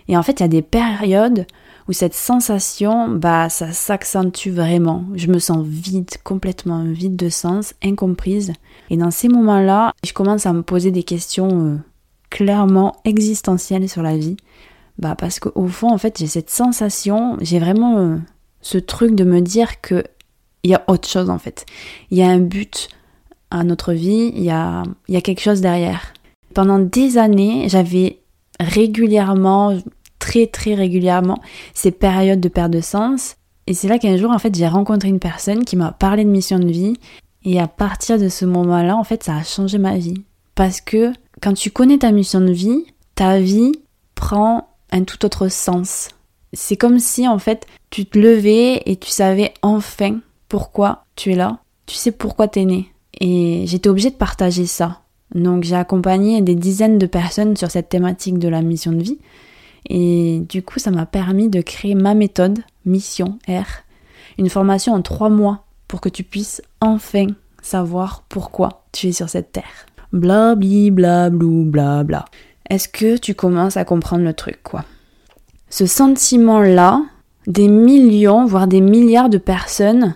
Et 0.07 0.15
en 0.15 0.23
fait, 0.23 0.33
il 0.33 0.41
y 0.41 0.45
a 0.45 0.49
des 0.49 0.61
périodes 0.61 1.47
où 1.87 1.93
cette 1.93 2.13
sensation, 2.13 3.09
bah, 3.09 3.49
ça 3.49 3.71
s'accentue 3.71 4.49
vraiment. 4.49 5.05
Je 5.15 5.27
me 5.27 5.39
sens 5.39 5.65
vide, 5.65 6.09
complètement 6.23 6.83
vide 6.83 7.15
de 7.15 7.29
sens, 7.29 7.73
incomprise. 7.83 8.53
Et 8.89 8.97
dans 8.97 9.11
ces 9.11 9.27
moments-là, 9.27 9.91
je 10.05 10.13
commence 10.13 10.45
à 10.45 10.53
me 10.53 10.63
poser 10.63 10.91
des 10.91 11.03
questions 11.03 11.67
euh, 11.67 11.77
clairement 12.29 12.95
existentielles 13.05 13.89
sur 13.89 14.01
la 14.01 14.17
vie. 14.17 14.37
Bah, 14.97 15.15
parce 15.17 15.39
qu'au 15.39 15.67
fond, 15.67 15.91
en 15.91 15.97
fait, 15.97 16.19
j'ai 16.19 16.27
cette 16.27 16.49
sensation, 16.49 17.37
j'ai 17.41 17.59
vraiment 17.59 17.97
euh, 17.97 18.17
ce 18.61 18.77
truc 18.77 19.15
de 19.15 19.23
me 19.23 19.41
dire 19.41 19.81
que 19.81 20.03
il 20.63 20.71
y 20.71 20.75
a 20.75 20.83
autre 20.87 21.09
chose, 21.09 21.29
en 21.29 21.39
fait. 21.39 21.65
Il 22.09 22.17
y 22.17 22.23
a 22.23 22.29
un 22.29 22.39
but 22.39 22.87
à 23.51 23.63
notre 23.63 23.91
vie, 23.93 24.31
il 24.33 24.43
y 24.43 24.49
a, 24.49 24.83
il 25.09 25.13
y 25.13 25.17
a 25.17 25.21
quelque 25.21 25.41
chose 25.41 25.59
derrière. 25.59 26.13
Pendant 26.53 26.79
des 26.79 27.17
années, 27.17 27.67
j'avais 27.67 28.19
régulièrement, 28.59 29.77
très 30.23 30.47
très 30.47 30.73
régulièrement, 30.73 31.41
ces 31.73 31.91
périodes 31.91 32.39
de 32.39 32.47
perte 32.47 32.71
de 32.71 32.79
sens. 32.79 33.35
Et 33.67 33.73
c'est 33.73 33.89
là 33.89 33.99
qu'un 33.99 34.15
jour, 34.15 34.31
en 34.31 34.39
fait, 34.39 34.55
j'ai 34.55 34.67
rencontré 34.67 35.09
une 35.09 35.19
personne 35.19 35.65
qui 35.65 35.75
m'a 35.75 35.91
parlé 35.91 36.23
de 36.23 36.29
mission 36.29 36.59
de 36.59 36.71
vie. 36.71 36.93
Et 37.43 37.59
à 37.59 37.67
partir 37.67 38.17
de 38.17 38.29
ce 38.29 38.45
moment-là, 38.45 38.95
en 38.95 39.03
fait, 39.03 39.21
ça 39.21 39.35
a 39.35 39.43
changé 39.43 39.77
ma 39.77 39.97
vie. 39.97 40.23
Parce 40.55 40.79
que 40.79 41.11
quand 41.41 41.53
tu 41.53 41.71
connais 41.71 41.97
ta 41.97 42.13
mission 42.13 42.39
de 42.39 42.53
vie, 42.53 42.85
ta 43.15 43.39
vie 43.39 43.73
prend 44.15 44.69
un 44.91 45.03
tout 45.03 45.25
autre 45.25 45.49
sens. 45.49 46.07
C'est 46.53 46.77
comme 46.77 46.99
si, 46.99 47.27
en 47.27 47.37
fait, 47.37 47.67
tu 47.89 48.05
te 48.05 48.17
levais 48.17 48.81
et 48.85 48.95
tu 48.95 49.09
savais 49.09 49.53
enfin 49.61 50.19
pourquoi 50.47 51.03
tu 51.17 51.33
es 51.33 51.35
là. 51.35 51.59
Tu 51.85 51.95
sais 51.95 52.11
pourquoi 52.11 52.47
tu 52.47 52.61
es 52.61 52.65
né. 52.65 52.87
Et 53.19 53.65
j'étais 53.67 53.89
obligée 53.89 54.11
de 54.11 54.15
partager 54.15 54.67
ça. 54.67 55.01
Donc 55.35 55.63
j'ai 55.63 55.75
accompagné 55.75 56.41
des 56.41 56.55
dizaines 56.55 56.97
de 56.97 57.07
personnes 57.07 57.57
sur 57.57 57.69
cette 57.71 57.89
thématique 57.89 58.37
de 58.39 58.47
la 58.47 58.61
mission 58.61 58.93
de 58.93 59.03
vie. 59.03 59.19
Et 59.89 60.43
du 60.47 60.63
coup, 60.63 60.79
ça 60.79 60.91
m'a 60.91 61.05
permis 61.05 61.49
de 61.49 61.61
créer 61.61 61.95
ma 61.95 62.13
méthode, 62.13 62.59
Mission 62.85 63.37
R, 63.47 63.83
une 64.37 64.49
formation 64.49 64.93
en 64.93 65.01
trois 65.01 65.29
mois 65.29 65.65
pour 65.87 66.01
que 66.01 66.09
tu 66.09 66.23
puisses 66.23 66.61
enfin 66.81 67.27
savoir 67.61 68.23
pourquoi 68.29 68.83
tu 68.91 69.07
es 69.07 69.11
sur 69.11 69.29
cette 69.29 69.51
terre. 69.51 69.85
Blabli, 70.11 70.91
blablou, 70.91 71.65
blabla. 71.65 72.25
Est-ce 72.69 72.87
que 72.87 73.17
tu 73.17 73.35
commences 73.35 73.77
à 73.77 73.85
comprendre 73.85 74.23
le 74.23 74.33
truc, 74.33 74.59
quoi? 74.63 74.85
Ce 75.69 75.85
sentiment-là, 75.85 77.03
des 77.47 77.67
millions, 77.67 78.45
voire 78.45 78.67
des 78.67 78.81
milliards 78.81 79.29
de 79.29 79.37
personnes 79.37 80.15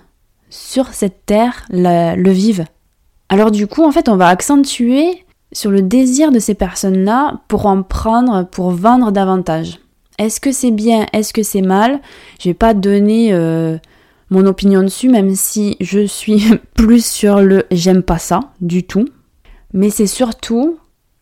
sur 0.49 0.87
cette 0.93 1.25
terre 1.25 1.65
le 1.69 2.29
vivent. 2.31 2.65
Alors 3.29 3.51
du 3.51 3.67
coup, 3.67 3.83
en 3.83 3.91
fait, 3.91 4.07
on 4.07 4.15
va 4.15 4.27
accentuer 4.27 5.25
sur 5.51 5.71
le 5.71 5.81
désir 5.81 6.31
de 6.31 6.39
ces 6.39 6.53
personnes-là 6.53 7.41
pour 7.47 7.65
en 7.65 7.83
prendre, 7.83 8.45
pour 8.45 8.71
vendre 8.71 9.11
davantage. 9.11 9.79
Est-ce 10.17 10.39
que 10.39 10.51
c'est 10.51 10.71
bien, 10.71 11.05
est-ce 11.13 11.33
que 11.33 11.43
c'est 11.43 11.61
mal? 11.61 12.01
Je 12.39 12.49
vais 12.49 12.55
pas 12.55 12.73
donner 12.73 13.33
euh, 13.33 13.77
mon 14.29 14.45
opinion 14.45 14.81
dessus, 14.81 15.09
même 15.09 15.35
si 15.35 15.77
je 15.79 16.05
suis 16.05 16.43
plus 16.75 17.05
sur 17.05 17.41
le 17.41 17.65
j'aime 17.71 18.03
pas 18.03 18.17
ça 18.17 18.39
du 18.61 18.83
tout. 18.83 19.07
Mais 19.73 19.89
c'est 19.89 20.07
surtout 20.07 20.79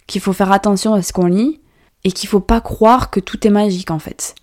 qu'il 0.07 0.21
faut 0.21 0.33
faire 0.33 0.51
attention 0.51 0.93
à 0.93 1.01
ce 1.01 1.13
qu'on 1.13 1.27
lit 1.27 1.59
et 2.03 2.11
qu'il 2.11 2.29
faut 2.29 2.39
pas 2.39 2.61
croire 2.61 3.09
que 3.09 3.19
tout 3.19 3.45
est 3.45 3.51
magique 3.51 3.91
en 3.91 3.99
fait. 3.99 4.35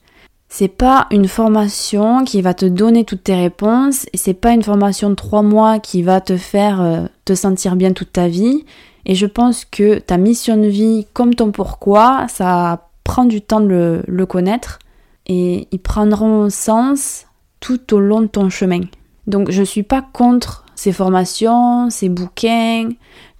C'est 0.49 0.69
pas 0.69 1.07
une 1.11 1.29
formation 1.29 2.25
qui 2.25 2.43
va 2.43 2.53
te 2.53 2.67
donner 2.67 3.05
toutes 3.05 3.25
tes 3.25 3.35
réponses 3.35 4.05
et 4.13 4.19
c'est 4.19 4.35
pas 4.35 4.53
une 4.53 4.63
formation 4.63 5.09
de 5.09 5.15
trois 5.15 5.43
mois 5.43 5.79
qui 5.79 6.03
va 6.03 6.21
te 6.21 6.37
faire 6.37 6.83
euh, 6.83 7.07
te 7.25 7.35
sentir 7.35 7.75
bien 7.75 7.93
toute 7.93 8.13
ta 8.13 8.29
vie. 8.29 8.67
Et 9.07 9.15
je 9.15 9.27
pense 9.27 9.65
que 9.65 9.99
ta 9.99 10.17
mission 10.17 10.57
de 10.57 10.69
vie, 10.69 11.07
comme 11.13 11.35
ton 11.35 11.51
pourquoi, 11.51 12.27
ça 12.29 12.89
prend 13.05 13.25
du 13.25 13.41
temps 13.41 13.61
de 13.61 14.03
le, 14.07 14.27
connaître 14.27 14.79
et 15.27 15.69
ils 15.73 15.81
prendront 15.81 16.51
sens 16.51 17.27
tout 17.61 17.95
au 17.95 18.01
long 18.01 18.23
de 18.23 18.27
ton 18.27 18.49
chemin. 18.49 18.81
Donc 19.27 19.51
je 19.51 19.63
suis 19.63 19.83
pas 19.83 20.05
contre 20.13 20.65
ces 20.75 20.93
formations, 20.93 21.91
ces 21.91 22.09
bouquins, 22.09 22.91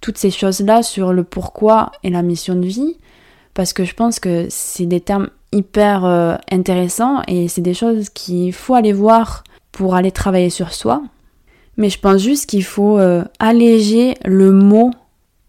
toutes 0.01 0.17
ces 0.17 0.31
choses-là 0.31 0.83
sur 0.83 1.13
le 1.13 1.23
pourquoi 1.23 1.91
et 2.03 2.09
la 2.09 2.21
mission 2.21 2.55
de 2.55 2.65
vie, 2.65 2.97
parce 3.53 3.73
que 3.73 3.83
je 3.83 3.93
pense 3.93 4.19
que 4.19 4.47
c'est 4.49 4.85
des 4.85 5.01
termes 5.01 5.29
hyper 5.51 6.05
euh, 6.05 6.35
intéressant 6.51 7.21
et 7.27 7.47
c'est 7.47 7.61
des 7.61 7.73
choses 7.73 8.09
qu'il 8.09 8.53
faut 8.53 8.75
aller 8.75 8.93
voir 8.93 9.43
pour 9.71 9.95
aller 9.95 10.11
travailler 10.11 10.49
sur 10.49 10.73
soi. 10.73 11.03
Mais 11.77 11.89
je 11.89 11.99
pense 11.99 12.21
juste 12.21 12.49
qu'il 12.49 12.63
faut 12.63 12.97
euh, 12.99 13.23
alléger 13.39 14.15
le 14.25 14.51
mot 14.51 14.91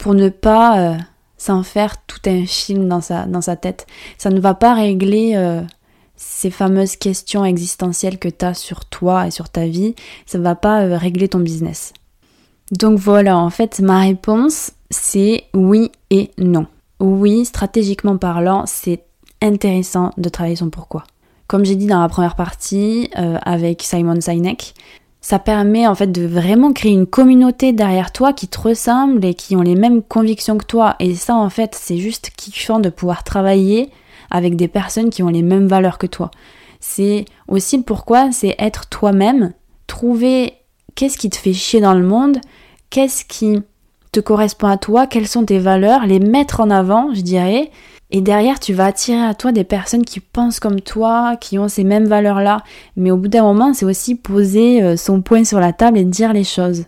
pour 0.04 0.12
ne 0.12 0.28
pas 0.28 0.80
euh, 0.80 0.98
s'en 1.38 1.62
faire 1.62 2.04
tout 2.04 2.20
un 2.26 2.44
film 2.44 2.90
dans 2.90 3.00
sa, 3.00 3.56
tête. 3.56 3.86
Ça 4.18 4.28
ne 4.28 4.38
va 4.38 4.52
pas 4.52 4.74
régler 4.74 5.62
ces 6.14 6.50
fameuses 6.50 6.96
questions 6.96 7.42
existentielles 7.42 8.18
que 8.18 8.28
tu 8.28 8.44
as 8.44 8.52
sur 8.52 8.84
toi 8.84 9.26
et 9.26 9.30
sur 9.30 9.48
ta 9.48 9.64
vie. 9.64 9.94
Ça 10.26 10.36
ne 10.36 10.42
va 10.42 10.56
pas 10.56 10.98
régler 10.98 11.28
ton 11.28 11.38
business. 11.38 11.94
Donc 12.70 12.98
voilà, 12.98 13.38
en 13.38 13.48
fait, 13.48 13.80
ma 13.80 14.00
réponse, 14.00 14.72
c'est 14.90 15.44
oui 15.54 15.90
et 16.10 16.32
non. 16.36 16.66
Oui, 17.00 17.46
stratégiquement 17.46 18.18
parlant, 18.18 18.64
c'est 18.66 19.04
intéressant 19.40 20.10
de 20.18 20.28
travailler 20.28 20.56
son 20.56 20.68
pourquoi. 20.68 21.04
Comme 21.46 21.64
j'ai 21.64 21.76
dit 21.76 21.86
dans 21.86 22.02
la 22.02 22.10
première 22.10 22.36
partie 22.36 23.08
euh, 23.16 23.38
avec 23.42 23.82
Simon 23.82 24.20
Sinek, 24.20 24.74
ça 25.24 25.38
permet 25.38 25.86
en 25.86 25.94
fait 25.94 26.12
de 26.12 26.26
vraiment 26.26 26.74
créer 26.74 26.92
une 26.92 27.06
communauté 27.06 27.72
derrière 27.72 28.12
toi 28.12 28.34
qui 28.34 28.46
te 28.46 28.60
ressemble 28.60 29.24
et 29.24 29.32
qui 29.32 29.56
ont 29.56 29.62
les 29.62 29.74
mêmes 29.74 30.02
convictions 30.02 30.58
que 30.58 30.66
toi. 30.66 30.96
Et 31.00 31.14
ça 31.14 31.34
en 31.34 31.48
fait 31.48 31.74
c'est 31.74 31.96
juste 31.96 32.30
kiffant 32.36 32.78
de 32.78 32.90
pouvoir 32.90 33.24
travailler 33.24 33.88
avec 34.30 34.54
des 34.54 34.68
personnes 34.68 35.08
qui 35.08 35.22
ont 35.22 35.30
les 35.30 35.40
mêmes 35.40 35.66
valeurs 35.66 35.96
que 35.96 36.06
toi. 36.06 36.30
C'est 36.78 37.24
aussi 37.48 37.80
pourquoi, 37.80 38.32
c'est 38.32 38.54
être 38.58 38.86
toi-même, 38.90 39.54
trouver 39.86 40.52
qu'est-ce 40.94 41.16
qui 41.16 41.30
te 41.30 41.36
fait 41.36 41.54
chier 41.54 41.80
dans 41.80 41.94
le 41.94 42.04
monde, 42.04 42.36
qu'est-ce 42.90 43.24
qui 43.24 43.62
te 44.12 44.20
correspond 44.20 44.66
à 44.66 44.76
toi, 44.76 45.06
quelles 45.06 45.26
sont 45.26 45.46
tes 45.46 45.58
valeurs, 45.58 46.04
les 46.04 46.20
mettre 46.20 46.60
en 46.60 46.68
avant, 46.68 47.14
je 47.14 47.22
dirais, 47.22 47.70
et 48.16 48.20
derrière, 48.20 48.60
tu 48.60 48.74
vas 48.74 48.86
attirer 48.86 49.24
à 49.24 49.34
toi 49.34 49.50
des 49.50 49.64
personnes 49.64 50.04
qui 50.04 50.20
pensent 50.20 50.60
comme 50.60 50.80
toi, 50.80 51.34
qui 51.34 51.58
ont 51.58 51.66
ces 51.66 51.82
mêmes 51.82 52.06
valeurs-là. 52.06 52.62
Mais 52.94 53.10
au 53.10 53.16
bout 53.16 53.26
d'un 53.26 53.42
moment, 53.42 53.74
c'est 53.74 53.84
aussi 53.84 54.14
poser 54.14 54.80
euh, 54.84 54.96
son 54.96 55.20
poing 55.20 55.42
sur 55.42 55.58
la 55.58 55.72
table 55.72 55.98
et 55.98 56.04
dire 56.04 56.32
les 56.32 56.44
choses. 56.44 56.84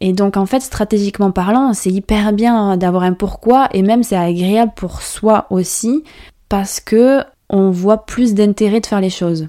Et 0.00 0.12
donc 0.12 0.36
en 0.36 0.46
fait, 0.46 0.60
stratégiquement 0.60 1.32
parlant, 1.32 1.74
c'est 1.74 1.90
hyper 1.90 2.32
bien 2.32 2.76
d'avoir 2.76 3.02
un 3.02 3.12
pourquoi 3.12 3.70
et 3.72 3.82
même 3.82 4.04
c'est 4.04 4.16
agréable 4.16 4.70
pour 4.76 5.02
soi 5.02 5.48
aussi 5.50 6.04
parce 6.48 6.78
que 6.78 7.24
on 7.48 7.72
voit 7.72 8.06
plus 8.06 8.32
d'intérêt 8.32 8.78
de 8.78 8.86
faire 8.86 9.00
les 9.00 9.10
choses. 9.10 9.46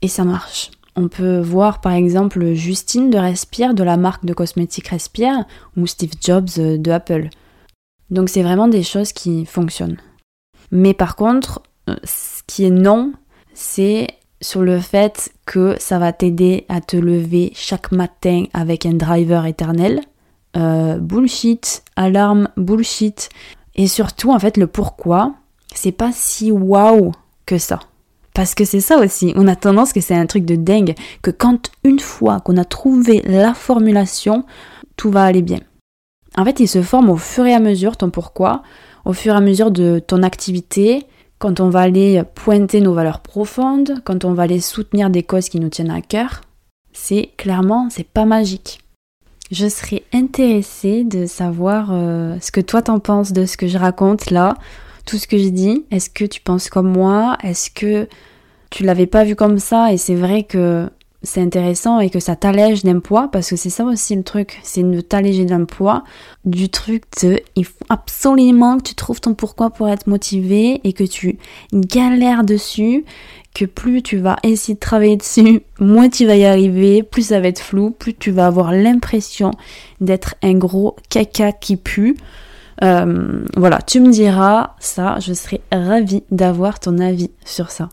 Et 0.00 0.08
ça 0.08 0.24
marche. 0.24 0.70
On 0.96 1.08
peut 1.08 1.38
voir 1.38 1.82
par 1.82 1.92
exemple 1.92 2.54
Justine 2.54 3.10
de 3.10 3.18
Respire 3.18 3.74
de 3.74 3.84
la 3.84 3.98
marque 3.98 4.24
de 4.24 4.32
cosmétiques 4.32 4.88
Respire 4.88 5.44
ou 5.76 5.86
Steve 5.86 6.14
Jobs 6.18 6.48
euh, 6.56 6.78
de 6.78 6.90
Apple. 6.90 7.28
Donc 8.12 8.28
c'est 8.28 8.42
vraiment 8.42 8.68
des 8.68 8.82
choses 8.82 9.12
qui 9.12 9.46
fonctionnent. 9.46 9.96
Mais 10.70 10.92
par 10.92 11.16
contre, 11.16 11.62
euh, 11.88 11.96
ce 12.04 12.42
qui 12.46 12.64
est 12.64 12.70
non, 12.70 13.12
c'est 13.54 14.06
sur 14.42 14.60
le 14.60 14.80
fait 14.80 15.32
que 15.46 15.76
ça 15.78 15.98
va 15.98 16.12
t'aider 16.12 16.66
à 16.68 16.82
te 16.82 16.96
lever 16.96 17.52
chaque 17.54 17.90
matin 17.90 18.44
avec 18.52 18.84
un 18.84 18.92
driver 18.92 19.46
éternel. 19.46 20.02
Euh, 20.56 20.98
bullshit, 20.98 21.82
alarme, 21.96 22.48
bullshit. 22.58 23.30
Et 23.76 23.86
surtout, 23.86 24.30
en 24.30 24.38
fait, 24.38 24.58
le 24.58 24.66
pourquoi, 24.66 25.34
c'est 25.74 25.92
pas 25.92 26.10
si 26.12 26.50
waouh 26.50 27.12
que 27.46 27.56
ça. 27.56 27.80
Parce 28.34 28.54
que 28.54 28.66
c'est 28.66 28.80
ça 28.80 28.98
aussi, 28.98 29.32
on 29.36 29.48
a 29.48 29.56
tendance 29.56 29.94
que 29.94 30.00
c'est 30.00 30.14
un 30.14 30.26
truc 30.26 30.44
de 30.44 30.56
dingue, 30.56 30.94
que 31.22 31.30
quand 31.30 31.70
une 31.84 31.98
fois 31.98 32.40
qu'on 32.40 32.56
a 32.56 32.64
trouvé 32.64 33.22
la 33.24 33.54
formulation, 33.54 34.44
tout 34.96 35.10
va 35.10 35.24
aller 35.24 35.42
bien. 35.42 35.60
En 36.36 36.44
fait, 36.44 36.60
il 36.60 36.68
se 36.68 36.82
forme 36.82 37.10
au 37.10 37.16
fur 37.16 37.46
et 37.46 37.54
à 37.54 37.60
mesure, 37.60 37.96
ton 37.96 38.10
pourquoi, 38.10 38.62
au 39.04 39.12
fur 39.12 39.34
et 39.34 39.36
à 39.36 39.40
mesure 39.40 39.70
de 39.70 39.98
ton 39.98 40.22
activité, 40.22 41.06
quand 41.38 41.60
on 41.60 41.70
va 41.70 41.80
aller 41.80 42.22
pointer 42.34 42.80
nos 42.80 42.94
valeurs 42.94 43.20
profondes, 43.20 44.00
quand 44.04 44.24
on 44.24 44.32
va 44.32 44.44
aller 44.44 44.60
soutenir 44.60 45.10
des 45.10 45.22
causes 45.22 45.48
qui 45.48 45.60
nous 45.60 45.68
tiennent 45.68 45.90
à 45.90 46.00
cœur. 46.00 46.42
C'est 46.92 47.30
clairement, 47.36 47.88
c'est 47.90 48.06
pas 48.06 48.24
magique. 48.24 48.80
Je 49.50 49.68
serais 49.68 50.04
intéressée 50.14 51.04
de 51.04 51.26
savoir 51.26 51.88
euh, 51.90 52.36
ce 52.40 52.52
que 52.52 52.60
toi 52.60 52.80
t'en 52.80 53.00
penses 53.00 53.32
de 53.32 53.44
ce 53.44 53.56
que 53.56 53.66
je 53.66 53.76
raconte 53.76 54.30
là, 54.30 54.54
tout 55.04 55.18
ce 55.18 55.26
que 55.26 55.36
je 55.36 55.48
dis. 55.48 55.84
Est-ce 55.90 56.08
que 56.08 56.24
tu 56.24 56.40
penses 56.40 56.70
comme 56.70 56.90
moi? 56.90 57.36
Est-ce 57.42 57.70
que 57.70 58.08
tu 58.70 58.84
l'avais 58.84 59.06
pas 59.06 59.24
vu 59.24 59.36
comme 59.36 59.58
ça? 59.58 59.92
Et 59.92 59.98
c'est 59.98 60.14
vrai 60.14 60.44
que 60.44 60.88
c'est 61.22 61.40
intéressant 61.40 62.00
et 62.00 62.10
que 62.10 62.20
ça 62.20 62.36
t'allège 62.36 62.82
d'un 62.82 63.00
poids, 63.00 63.28
parce 63.30 63.50
que 63.50 63.56
c'est 63.56 63.70
ça 63.70 63.84
aussi 63.84 64.16
le 64.16 64.22
truc, 64.22 64.58
c'est 64.62 64.82
de 64.82 65.00
t'alléger 65.00 65.44
d'un 65.44 65.64
poids, 65.64 66.04
du 66.44 66.68
truc 66.68 67.04
de 67.22 67.40
il 67.54 67.64
faut 67.64 67.84
absolument 67.88 68.78
que 68.78 68.82
tu 68.82 68.94
trouves 68.94 69.20
ton 69.20 69.34
pourquoi 69.34 69.70
pour 69.70 69.88
être 69.88 70.06
motivé 70.06 70.80
et 70.84 70.92
que 70.92 71.04
tu 71.04 71.38
galères 71.72 72.44
dessus, 72.44 73.04
que 73.54 73.64
plus 73.64 74.02
tu 74.02 74.16
vas 74.16 74.36
essayer 74.42 74.74
de 74.74 74.80
travailler 74.80 75.16
dessus, 75.16 75.62
moins 75.78 76.08
tu 76.08 76.26
vas 76.26 76.36
y 76.36 76.44
arriver, 76.44 77.02
plus 77.02 77.28
ça 77.28 77.40
va 77.40 77.48
être 77.48 77.60
flou, 77.60 77.90
plus 77.90 78.14
tu 78.14 78.30
vas 78.30 78.46
avoir 78.46 78.72
l'impression 78.72 79.52
d'être 80.00 80.34
un 80.42 80.54
gros 80.54 80.96
caca 81.08 81.52
qui 81.52 81.76
pue. 81.76 82.16
Euh, 82.82 83.44
voilà, 83.56 83.80
tu 83.80 84.00
me 84.00 84.10
diras 84.10 84.74
ça, 84.80 85.18
je 85.20 85.32
serais 85.34 85.60
ravie 85.70 86.24
d'avoir 86.30 86.80
ton 86.80 86.98
avis 86.98 87.30
sur 87.44 87.70
ça. 87.70 87.90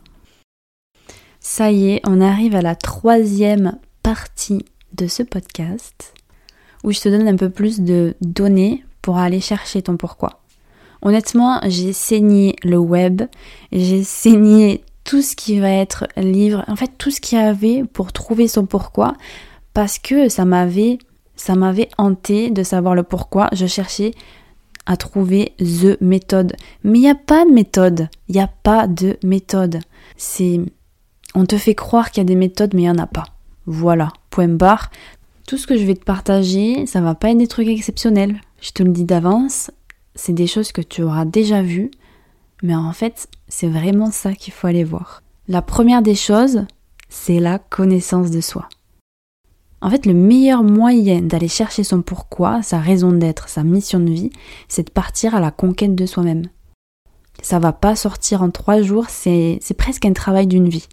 Ça 1.40 1.72
y 1.72 1.90
est, 1.90 2.02
on 2.06 2.20
arrive 2.20 2.54
à 2.54 2.62
la 2.62 2.74
troisième 2.74 3.78
partie 4.02 4.64
de 4.92 5.06
ce 5.06 5.22
podcast 5.22 6.12
où 6.84 6.92
je 6.92 7.00
te 7.00 7.08
donne 7.08 7.28
un 7.28 7.36
peu 7.36 7.48
plus 7.48 7.80
de 7.80 8.14
données 8.20 8.84
pour 9.00 9.16
aller 9.18 9.40
chercher 9.40 9.80
ton 9.82 9.96
pourquoi. 9.96 10.40
Honnêtement, 11.02 11.60
j'ai 11.66 11.94
saigné 11.94 12.56
le 12.62 12.76
web, 12.76 13.22
j'ai 13.72 14.04
saigné 14.04 14.84
tout 15.04 15.22
ce 15.22 15.34
qui 15.34 15.58
va 15.60 15.70
être 15.70 16.06
livre, 16.16 16.62
en 16.68 16.76
fait 16.76 16.92
tout 16.98 17.10
ce 17.10 17.22
qu'il 17.22 17.38
y 17.38 17.40
avait 17.40 17.84
pour 17.84 18.12
trouver 18.12 18.46
son 18.46 18.66
pourquoi 18.66 19.14
parce 19.72 19.98
que 19.98 20.28
ça 20.28 20.44
m'avait 20.44 20.98
ça 21.36 21.54
m'avait 21.54 21.88
hanté 21.96 22.50
de 22.50 22.62
savoir 22.62 22.94
le 22.94 23.02
pourquoi, 23.02 23.48
je 23.52 23.64
cherchais 23.64 24.12
à 24.84 24.98
trouver 24.98 25.54
the 25.58 25.98
méthode. 26.02 26.54
Mais 26.84 26.98
il 26.98 27.02
n'y 27.02 27.08
a 27.08 27.14
pas 27.14 27.46
de 27.46 27.50
méthode, 27.50 28.10
il 28.28 28.34
n'y 28.34 28.42
a 28.42 28.50
pas 28.62 28.86
de 28.86 29.16
méthode. 29.24 29.78
C'est 30.18 30.60
On 31.34 31.46
te 31.46 31.56
fait 31.56 31.74
croire 31.74 32.10
qu'il 32.10 32.20
y 32.20 32.26
a 32.26 32.28
des 32.28 32.34
méthodes, 32.34 32.74
mais 32.74 32.82
il 32.82 32.84
n'y 32.84 32.90
en 32.90 32.98
a 32.98 33.06
pas. 33.06 33.26
Voilà, 33.66 34.12
point 34.30 34.48
barre. 34.48 34.90
Tout 35.46 35.56
ce 35.58 35.66
que 35.66 35.76
je 35.76 35.84
vais 35.84 35.94
te 35.94 36.04
partager, 36.04 36.86
ça 36.86 37.00
va 37.00 37.14
pas 37.14 37.30
être 37.30 37.38
des 37.38 37.46
trucs 37.46 37.68
exceptionnels. 37.68 38.40
Je 38.60 38.70
te 38.70 38.82
le 38.82 38.90
dis 38.90 39.04
d'avance, 39.04 39.70
c'est 40.14 40.32
des 40.32 40.46
choses 40.46 40.72
que 40.72 40.82
tu 40.82 41.02
auras 41.02 41.24
déjà 41.24 41.62
vues, 41.62 41.90
mais 42.62 42.74
en 42.74 42.92
fait, 42.92 43.28
c'est 43.48 43.68
vraiment 43.68 44.10
ça 44.10 44.34
qu'il 44.34 44.52
faut 44.52 44.66
aller 44.66 44.84
voir. 44.84 45.22
La 45.48 45.62
première 45.62 46.02
des 46.02 46.14
choses, 46.14 46.66
c'est 47.08 47.40
la 47.40 47.58
connaissance 47.58 48.30
de 48.30 48.40
soi. 48.40 48.68
En 49.82 49.90
fait, 49.90 50.04
le 50.04 50.12
meilleur 50.12 50.62
moyen 50.62 51.22
d'aller 51.22 51.48
chercher 51.48 51.84
son 51.84 52.02
pourquoi, 52.02 52.62
sa 52.62 52.78
raison 52.78 53.12
d'être, 53.12 53.48
sa 53.48 53.62
mission 53.62 53.98
de 53.98 54.10
vie, 54.10 54.30
c'est 54.68 54.88
de 54.88 54.90
partir 54.90 55.34
à 55.34 55.40
la 55.40 55.50
conquête 55.50 55.94
de 55.94 56.06
soi-même. 56.06 56.46
Ça 57.42 57.58
va 57.58 57.72
pas 57.72 57.96
sortir 57.96 58.42
en 58.42 58.50
trois 58.50 58.82
jours, 58.82 59.06
c'est 59.08 59.58
presque 59.78 60.04
un 60.04 60.12
travail 60.12 60.46
d'une 60.46 60.68
vie. 60.68 60.86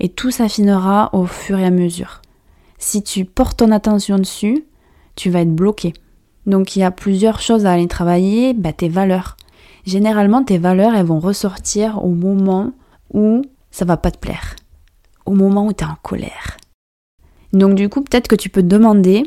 Et 0.00 0.08
tout 0.08 0.30
s'affinera 0.30 1.10
au 1.12 1.26
fur 1.26 1.58
et 1.58 1.64
à 1.64 1.70
mesure. 1.70 2.22
Si 2.78 3.02
tu 3.02 3.24
portes 3.24 3.58
ton 3.58 3.70
attention 3.70 4.18
dessus, 4.18 4.64
tu 5.16 5.30
vas 5.30 5.40
être 5.40 5.54
bloqué. 5.54 5.94
Donc 6.46 6.76
il 6.76 6.80
y 6.80 6.84
a 6.84 6.90
plusieurs 6.90 7.40
choses 7.40 7.66
à 7.66 7.72
aller 7.72 7.88
travailler, 7.88 8.52
bah, 8.52 8.72
tes 8.72 8.88
valeurs. 8.88 9.36
Généralement, 9.86 10.42
tes 10.42 10.58
valeurs, 10.58 10.94
elles 10.94 11.06
vont 11.06 11.20
ressortir 11.20 12.04
au 12.04 12.10
moment 12.10 12.72
où 13.12 13.42
ça 13.70 13.84
va 13.84 13.96
pas 13.96 14.10
te 14.10 14.18
plaire. 14.18 14.56
Au 15.26 15.32
moment 15.32 15.66
où 15.66 15.72
tu 15.72 15.84
es 15.84 15.86
en 15.86 15.96
colère 16.02 16.58
donc 17.54 17.76
du 17.76 17.88
coup, 17.88 18.02
peut-être 18.02 18.26
que 18.26 18.34
tu 18.34 18.50
peux 18.50 18.62
te 18.62 18.66
demander 18.66 19.22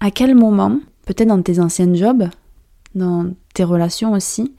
à 0.00 0.10
quel 0.10 0.34
moment, 0.34 0.80
peut-être 1.04 1.28
dans 1.28 1.42
tes 1.42 1.60
anciens 1.60 1.92
jobs, 1.94 2.24
dans 2.94 3.34
tes 3.52 3.64
relations 3.64 4.12
aussi, 4.12 4.54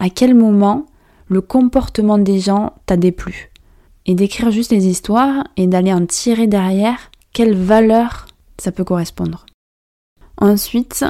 à 0.00 0.08
quel 0.08 0.34
moment 0.34 0.86
le 1.28 1.42
comportement 1.42 2.16
des 2.16 2.40
gens 2.40 2.72
t'a 2.86 2.96
déplu. 2.96 3.50
Et 4.06 4.14
d'écrire 4.14 4.50
juste 4.50 4.72
les 4.72 4.86
histoires 4.86 5.44
et 5.56 5.66
d'aller 5.66 5.92
en 5.92 6.06
tirer 6.06 6.46
derrière 6.46 7.10
quelle 7.32 7.54
valeur 7.54 8.26
ça 8.58 8.72
peut 8.72 8.84
correspondre. 8.84 9.44
Ensuite, 10.38 11.04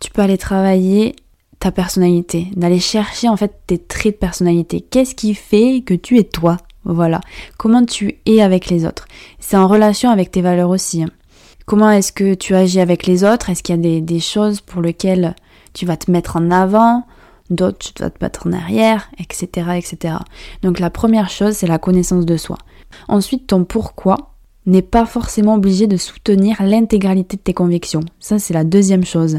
tu 0.00 0.10
peux 0.10 0.22
aller 0.22 0.38
travailler 0.38 1.16
ta 1.58 1.72
personnalité, 1.72 2.48
d'aller 2.54 2.80
chercher 2.80 3.28
en 3.28 3.36
fait 3.36 3.60
tes 3.66 3.78
traits 3.78 4.14
de 4.14 4.18
personnalité. 4.18 4.80
Qu'est-ce 4.80 5.14
qui 5.14 5.34
fait 5.34 5.82
que 5.84 5.94
tu 5.94 6.18
es 6.18 6.24
toi? 6.24 6.58
Voilà. 6.84 7.20
Comment 7.58 7.84
tu 7.84 8.18
es 8.26 8.40
avec 8.40 8.68
les 8.68 8.86
autres. 8.86 9.06
C'est 9.40 9.56
en 9.56 9.66
relation 9.66 10.10
avec 10.10 10.30
tes 10.30 10.42
valeurs 10.42 10.70
aussi. 10.70 11.02
Hein. 11.02 11.10
Comment 11.66 11.90
est-ce 11.90 12.12
que 12.12 12.34
tu 12.34 12.54
agis 12.54 12.80
avec 12.80 13.06
les 13.06 13.24
autres? 13.24 13.50
Est-ce 13.50 13.62
qu'il 13.62 13.74
y 13.74 13.96
a 13.96 14.00
des, 14.00 14.20
choses 14.20 14.60
pour 14.60 14.82
lesquelles 14.82 15.34
tu 15.74 15.84
vas 15.84 15.96
te 15.96 16.10
mettre 16.10 16.36
en 16.36 16.52
avant? 16.52 17.04
D'autres, 17.50 17.78
tu 17.78 18.02
vas 18.02 18.10
te 18.10 18.22
mettre 18.22 18.46
en 18.46 18.52
arrière, 18.52 19.10
etc., 19.18 19.46
etc. 19.76 20.16
Donc 20.62 20.78
la 20.78 20.90
première 20.90 21.30
chose, 21.30 21.54
c'est 21.54 21.66
la 21.66 21.78
connaissance 21.78 22.26
de 22.26 22.36
soi. 22.36 22.58
Ensuite, 23.08 23.46
ton 23.46 23.64
pourquoi 23.64 24.34
n'est 24.66 24.82
pas 24.82 25.06
forcément 25.06 25.54
obligé 25.54 25.86
de 25.86 25.96
soutenir 25.96 26.62
l'intégralité 26.62 27.36
de 27.36 27.42
tes 27.42 27.54
convictions. 27.54 28.02
Ça, 28.18 28.38
c'est 28.38 28.54
la 28.54 28.64
deuxième 28.64 29.04
chose. 29.04 29.38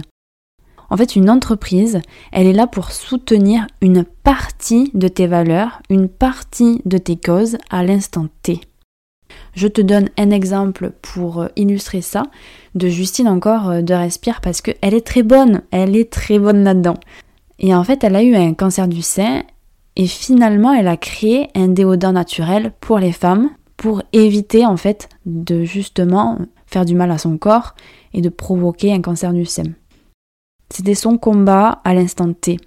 En 0.89 0.95
fait, 0.95 1.17
une 1.17 1.29
entreprise, 1.29 1.99
elle 2.31 2.47
est 2.47 2.53
là 2.53 2.65
pour 2.65 2.91
soutenir 2.91 3.67
une 3.81 4.05
partie 4.05 4.89
de 4.93 5.09
tes 5.09 5.27
valeurs, 5.27 5.81
une 5.89 6.07
partie 6.07 6.81
de 6.85 6.97
tes 6.97 7.17
causes 7.17 7.57
à 7.69 7.83
l'instant 7.83 8.27
T. 8.41 8.61
Je 9.53 9.67
te 9.67 9.81
donne 9.81 10.09
un 10.17 10.29
exemple 10.29 10.91
pour 11.01 11.41
euh, 11.41 11.47
illustrer 11.55 12.01
ça 12.01 12.23
de 12.75 12.87
Justine 12.87 13.27
encore 13.27 13.69
euh, 13.69 13.81
de 13.81 13.93
Respire 13.93 14.39
parce 14.39 14.61
qu'elle 14.61 14.93
est 14.93 15.05
très 15.05 15.23
bonne, 15.23 15.63
elle 15.71 15.95
est 15.95 16.11
très 16.11 16.39
bonne 16.39 16.63
là-dedans. 16.63 16.97
Et 17.59 17.73
en 17.73 17.83
fait, 17.83 18.03
elle 18.03 18.15
a 18.15 18.23
eu 18.23 18.35
un 18.35 18.53
cancer 18.53 18.87
du 18.87 19.01
sein 19.01 19.43
et 19.95 20.07
finalement, 20.07 20.73
elle 20.73 20.87
a 20.87 20.97
créé 20.97 21.49
un 21.55 21.69
déodorant 21.69 22.13
naturel 22.13 22.71
pour 22.79 22.99
les 22.99 23.11
femmes 23.11 23.49
pour 23.77 24.01
éviter 24.11 24.65
en 24.65 24.77
fait 24.77 25.07
de 25.25 25.63
justement 25.63 26.39
faire 26.65 26.85
du 26.85 26.95
mal 26.95 27.11
à 27.11 27.17
son 27.17 27.37
corps 27.37 27.75
et 28.13 28.21
de 28.21 28.29
provoquer 28.29 28.93
un 28.93 29.01
cancer 29.01 29.33
du 29.33 29.45
sein. 29.45 29.63
C'était 30.69 30.95
son 30.95 31.17
combat 31.17 31.81
à 31.85 31.93
l'instant 31.93 32.33
T, 32.33 32.57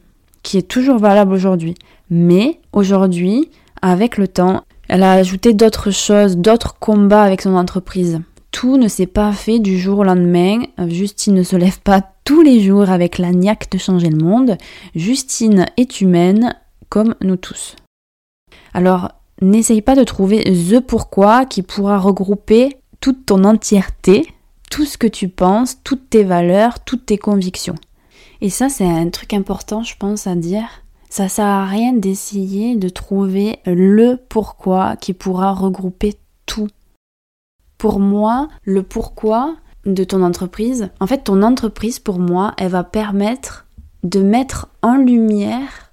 qui 0.43 0.57
est 0.57 0.69
toujours 0.69 0.99
valable 0.99 1.35
aujourd'hui. 1.35 1.75
Mais 2.09 2.61
aujourd'hui, 2.73 3.51
avec 3.83 4.17
le 4.17 4.27
temps, 4.27 4.63
elle 4.89 5.03
a 5.03 5.13
ajouté 5.13 5.53
d'autres 5.53 5.91
choses, 5.91 6.37
d'autres 6.37 6.79
combats 6.79 7.23
avec 7.23 7.43
son 7.43 7.55
entreprise. 7.55 8.21
Tout 8.51 8.79
ne 8.79 8.89
s'est 8.89 9.07
pas 9.07 9.33
fait 9.33 9.61
du 9.61 9.79
jour 9.79 10.01
au 10.01 10.05
lendemain. 10.05 10.63
Justine 10.89 11.35
ne 11.35 11.43
se 11.43 11.57
lève 11.57 11.81
pas 11.81 12.03
tous 12.31 12.43
les 12.43 12.61
jours 12.61 12.91
avec 12.91 13.19
la 13.19 13.33
niaque 13.33 13.73
de 13.73 13.79
changer 13.79 14.09
le 14.09 14.25
monde. 14.25 14.57
Justine 14.95 15.67
est 15.77 16.01
humaine, 16.01 16.55
comme 16.89 17.17
nous 17.23 17.35
tous. 17.35 17.75
Alors, 18.73 19.11
n'essaye 19.43 19.83
pas 19.83 19.97
de 19.97 20.05
trouver 20.05 20.45
the 20.45 20.79
pourquoi 20.79 21.45
qui 21.45 21.63
pourra 21.63 21.99
regrouper 21.99 22.77
toute 23.01 23.27
ton 23.27 23.43
entièreté, 23.43 24.33
tout 24.71 24.85
ce 24.85 24.97
que 24.97 25.09
tu 25.09 25.27
penses, 25.27 25.79
toutes 25.83 26.09
tes 26.09 26.23
valeurs, 26.23 26.85
toutes 26.85 27.07
tes 27.07 27.19
convictions. 27.19 27.75
Et 28.41 28.49
ça, 28.49 28.69
c'est 28.69 28.89
un 28.89 29.11
truc 29.11 29.35
important, 29.35 29.83
je 29.83 29.97
pense, 29.97 30.29
à 30.29 30.37
dire. 30.37 30.69
Ça 31.09 31.29
sert 31.29 31.47
à 31.47 31.67
rien 31.67 31.93
d'essayer 31.95 32.77
de 32.77 32.89
trouver 32.89 33.59
le 33.67 34.15
pourquoi 34.29 34.95
qui 34.95 35.15
pourra 35.15 35.53
regrouper 35.53 36.15
tout. 36.47 36.69
Pour 37.77 37.99
moi, 37.99 38.47
le 38.63 38.85
pourquoi 38.85 39.57
de 39.87 40.05
ton 40.05 40.23
entreprise, 40.23 40.91
en 41.01 41.07
fait, 41.07 41.25
ton 41.25 41.43
entreprise, 41.43 41.99
pour 41.99 42.19
moi, 42.19 42.55
elle 42.59 42.71
va 42.71 42.85
permettre 42.85 43.67
de 44.03 44.21
mettre 44.21 44.69
en 44.83 44.97
lumière 44.97 45.91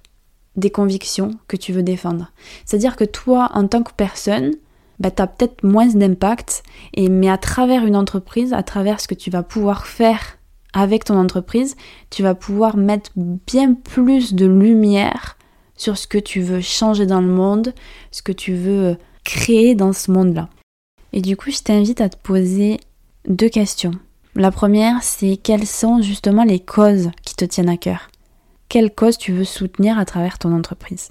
des 0.56 0.70
convictions 0.70 1.30
que 1.46 1.56
tu 1.56 1.72
veux 1.72 1.82
défendre. 1.82 2.30
C'est-à-dire 2.64 2.96
que 2.96 3.04
toi, 3.04 3.50
en 3.54 3.66
tant 3.66 3.82
que 3.82 3.92
personne, 3.96 4.52
bah, 4.98 5.10
tu 5.10 5.22
as 5.22 5.26
peut-être 5.26 5.62
moins 5.64 5.86
d'impact, 5.86 6.62
et, 6.94 7.08
mais 7.08 7.30
à 7.30 7.38
travers 7.38 7.86
une 7.86 7.96
entreprise, 7.96 8.52
à 8.52 8.62
travers 8.62 9.00
ce 9.00 9.08
que 9.08 9.14
tu 9.14 9.30
vas 9.30 9.42
pouvoir 9.42 9.86
faire 9.86 10.38
avec 10.74 11.04
ton 11.04 11.16
entreprise, 11.16 11.76
tu 12.10 12.22
vas 12.22 12.34
pouvoir 12.34 12.76
mettre 12.76 13.10
bien 13.16 13.74
plus 13.74 14.34
de 14.34 14.46
lumière 14.46 15.36
sur 15.76 15.96
ce 15.96 16.06
que 16.06 16.18
tu 16.18 16.40
veux 16.40 16.60
changer 16.60 17.06
dans 17.06 17.20
le 17.20 17.28
monde, 17.28 17.72
ce 18.10 18.22
que 18.22 18.32
tu 18.32 18.54
veux 18.54 18.96
créer 19.24 19.74
dans 19.74 19.92
ce 19.92 20.10
monde-là. 20.10 20.48
Et 21.12 21.22
du 21.22 21.36
coup, 21.36 21.50
je 21.50 21.60
t'invite 21.60 22.00
à 22.00 22.08
te 22.08 22.16
poser 22.16 22.80
deux 23.28 23.50
questions. 23.50 23.92
La 24.34 24.50
première, 24.50 25.02
c'est 25.02 25.36
quelles 25.36 25.66
sont 25.66 26.00
justement 26.00 26.44
les 26.44 26.60
causes 26.60 27.10
qui 27.22 27.34
te 27.34 27.44
tiennent 27.44 27.68
à 27.68 27.76
cœur? 27.76 28.08
Quelles 28.68 28.94
causes 28.94 29.18
tu 29.18 29.32
veux 29.32 29.44
soutenir 29.44 29.98
à 29.98 30.04
travers 30.04 30.38
ton 30.38 30.54
entreprise? 30.54 31.10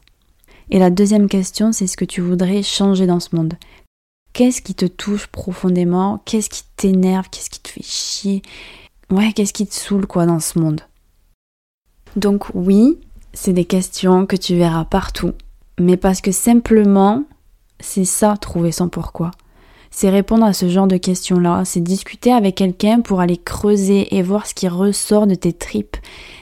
Et 0.70 0.80
la 0.80 0.90
deuxième 0.90 1.30
question, 1.30 1.72
c'est 1.72 1.88
ce 1.88 1.98
que 1.98 2.06
tu 2.06 2.22
voudrais 2.22 2.64
changer 2.64 3.06
dans 3.06 3.20
ce 3.20 3.36
monde? 3.36 3.54
Qu'est-ce 4.34 4.62
qui 4.62 4.76
te 4.76 4.86
touche 4.86 5.28
profondément? 5.28 6.22
Qu'est-ce 6.26 6.50
qui 6.50 6.64
t'énerve? 6.76 7.30
Qu'est-ce 7.30 7.50
qui 7.50 7.60
te 7.60 7.70
fait 7.70 7.84
chier? 7.84 8.42
Ouais, 9.10 9.32
qu'est-ce 9.34 9.54
qui 9.54 9.68
te 9.68 9.74
saoule 9.74 10.08
quoi 10.08 10.26
dans 10.26 10.40
ce 10.40 10.60
monde? 10.60 10.82
Donc 12.16 12.46
oui, 12.54 13.00
c'est 13.34 13.54
des 13.54 13.66
questions 13.66 14.26
que 14.26 14.36
tu 14.36 14.56
verras 14.56 14.86
partout, 14.86 15.34
mais 15.80 15.98
parce 15.98 16.22
que 16.22 16.32
simplement, 16.32 17.24
c'est 17.80 18.06
ça 18.06 18.36
trouver 18.38 18.72
son 18.72 18.90
pourquoi. 18.90 19.32
C'est 19.91 20.10
répondre 20.10 20.45
à 20.45 20.54
ce 20.54 20.69
genre 20.69 20.88
de 20.88 20.97
questions-là, 20.97 21.63
c'est 21.65 21.82
discuter 21.82 22.32
avec 22.32 22.56
quelqu'un 22.56 23.02
pour 23.02 23.19
aller 23.19 23.38
creuser 23.38 24.15
et 24.15 24.21
voir 24.21 24.45
ce 24.45 24.54
qui 24.54 24.67
ressort 24.67 25.28
de 25.28 25.36
tes 25.36 25.54
tripes. 25.54 25.97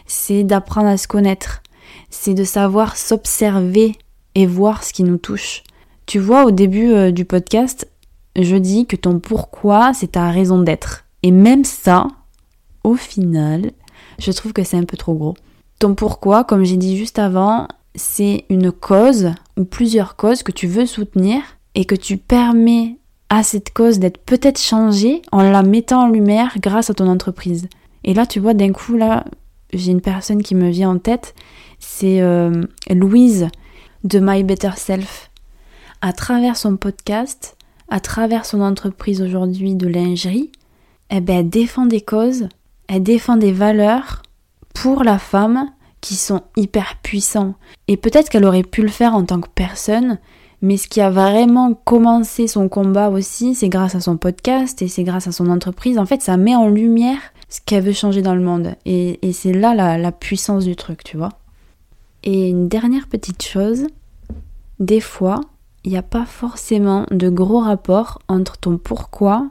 C'est 0.07 0.43
d'apprendre 0.43 0.87
à 0.87 0.97
se 0.97 1.07
connaître, 1.07 1.61
c'est 2.09 2.33
de 2.33 2.43
savoir 2.43 2.97
s'observer 2.97 3.95
et 4.35 4.45
voir 4.45 4.83
ce 4.83 4.93
qui 4.93 5.03
nous 5.03 5.17
touche. 5.17 5.63
Tu 6.05 6.19
vois, 6.19 6.45
au 6.45 6.51
début 6.51 6.91
euh, 6.91 7.11
du 7.11 7.25
podcast, 7.25 7.87
je 8.35 8.55
dis 8.55 8.85
que 8.85 8.95
ton 8.95 9.19
pourquoi, 9.19 9.93
c'est 9.93 10.13
ta 10.13 10.29
raison 10.29 10.61
d'être. 10.61 11.05
Et 11.23 11.31
même 11.31 11.63
ça, 11.63 12.07
au 12.83 12.95
final, 12.95 13.71
je 14.19 14.31
trouve 14.31 14.53
que 14.53 14.63
c'est 14.63 14.77
un 14.77 14.83
peu 14.83 14.97
trop 14.97 15.15
gros. 15.15 15.35
Ton 15.79 15.95
pourquoi, 15.95 16.43
comme 16.43 16.63
j'ai 16.63 16.77
dit 16.77 16.97
juste 16.97 17.19
avant, 17.19 17.67
c'est 17.95 18.45
une 18.49 18.71
cause 18.71 19.31
ou 19.57 19.65
plusieurs 19.65 20.15
causes 20.15 20.43
que 20.43 20.51
tu 20.51 20.67
veux 20.67 20.85
soutenir 20.85 21.41
et 21.73 21.85
que 21.85 21.95
tu 21.95 22.17
permets 22.17 22.97
à 23.35 23.43
cette 23.43 23.73
cause 23.73 23.99
d'être 23.99 24.17
peut-être 24.17 24.59
changée 24.59 25.21
en 25.31 25.43
la 25.43 25.63
mettant 25.63 26.03
en 26.03 26.07
lumière 26.07 26.53
grâce 26.59 26.89
à 26.89 26.93
ton 26.93 27.07
entreprise. 27.07 27.67
Et 28.03 28.13
là, 28.13 28.25
tu 28.25 28.39
vois, 28.39 28.53
d'un 28.53 28.71
coup, 28.71 28.95
là, 28.95 29.25
j'ai 29.73 29.91
une 29.91 30.01
personne 30.01 30.41
qui 30.41 30.55
me 30.55 30.69
vient 30.69 30.91
en 30.91 30.99
tête, 30.99 31.35
c'est 31.79 32.21
euh, 32.21 32.63
Louise 32.89 33.47
de 34.03 34.19
My 34.19 34.43
Better 34.43 34.71
Self. 34.77 35.31
À 36.01 36.13
travers 36.13 36.55
son 36.55 36.77
podcast, 36.77 37.57
à 37.89 37.99
travers 37.99 38.45
son 38.45 38.61
entreprise 38.61 39.21
aujourd'hui 39.21 39.75
de 39.75 39.87
lingerie, 39.87 40.51
eh 41.09 41.19
ben, 41.19 41.39
elle 41.39 41.49
défend 41.49 41.85
des 41.85 42.01
causes 42.01 42.47
elle 42.87 43.03
défend 43.03 43.37
des 43.37 43.51
valeurs 43.51 44.21
pour 44.73 45.03
la 45.03 45.17
femme 45.17 45.69
qui 46.01 46.15
sont 46.15 46.41
hyper 46.55 46.97
puissants. 47.01 47.55
Et 47.87 47.97
peut-être 47.97 48.29
qu'elle 48.29 48.45
aurait 48.45 48.63
pu 48.63 48.81
le 48.81 48.89
faire 48.89 49.15
en 49.15 49.25
tant 49.25 49.41
que 49.41 49.49
personne, 49.53 50.19
mais 50.65 50.77
ce 50.77 50.87
qui 50.87 50.99
a 50.99 51.11
vraiment 51.11 51.75
commencé 51.75 52.47
son 52.47 52.69
combat 52.69 53.11
aussi, 53.11 53.53
c'est 53.53 53.69
grâce 53.69 53.93
à 53.93 53.99
son 53.99 54.17
podcast 54.17 54.81
et 54.81 54.87
c'est 54.87 55.03
grâce 55.03 55.27
à 55.27 55.31
son 55.31 55.51
entreprise. 55.51 55.99
En 55.99 56.07
fait, 56.07 56.23
ça 56.23 56.37
met 56.37 56.55
en 56.55 56.67
lumière 56.67 57.19
ce 57.49 57.59
qu'elle 57.63 57.83
veut 57.83 57.93
changer 57.93 58.23
dans 58.23 58.33
le 58.33 58.41
monde. 58.41 58.73
Et, 58.83 59.19
c'est 59.31 59.53
là 59.53 59.75
la, 59.75 59.99
la 59.99 60.11
puissance 60.11 60.65
du 60.65 60.75
truc, 60.75 61.03
tu 61.03 61.17
vois. 61.17 61.29
Et 62.23 62.49
une 62.49 62.67
dernière 62.67 63.07
petite 63.07 63.43
chose, 63.43 63.85
des 64.79 65.01
fois, 65.01 65.41
il 65.83 65.91
n'y 65.91 65.99
a 65.99 66.01
pas 66.01 66.25
forcément 66.25 67.05
de 67.11 67.29
gros 67.29 67.59
rapport 67.59 68.17
entre 68.27 68.57
ton 68.57 68.79
pourquoi 68.79 69.47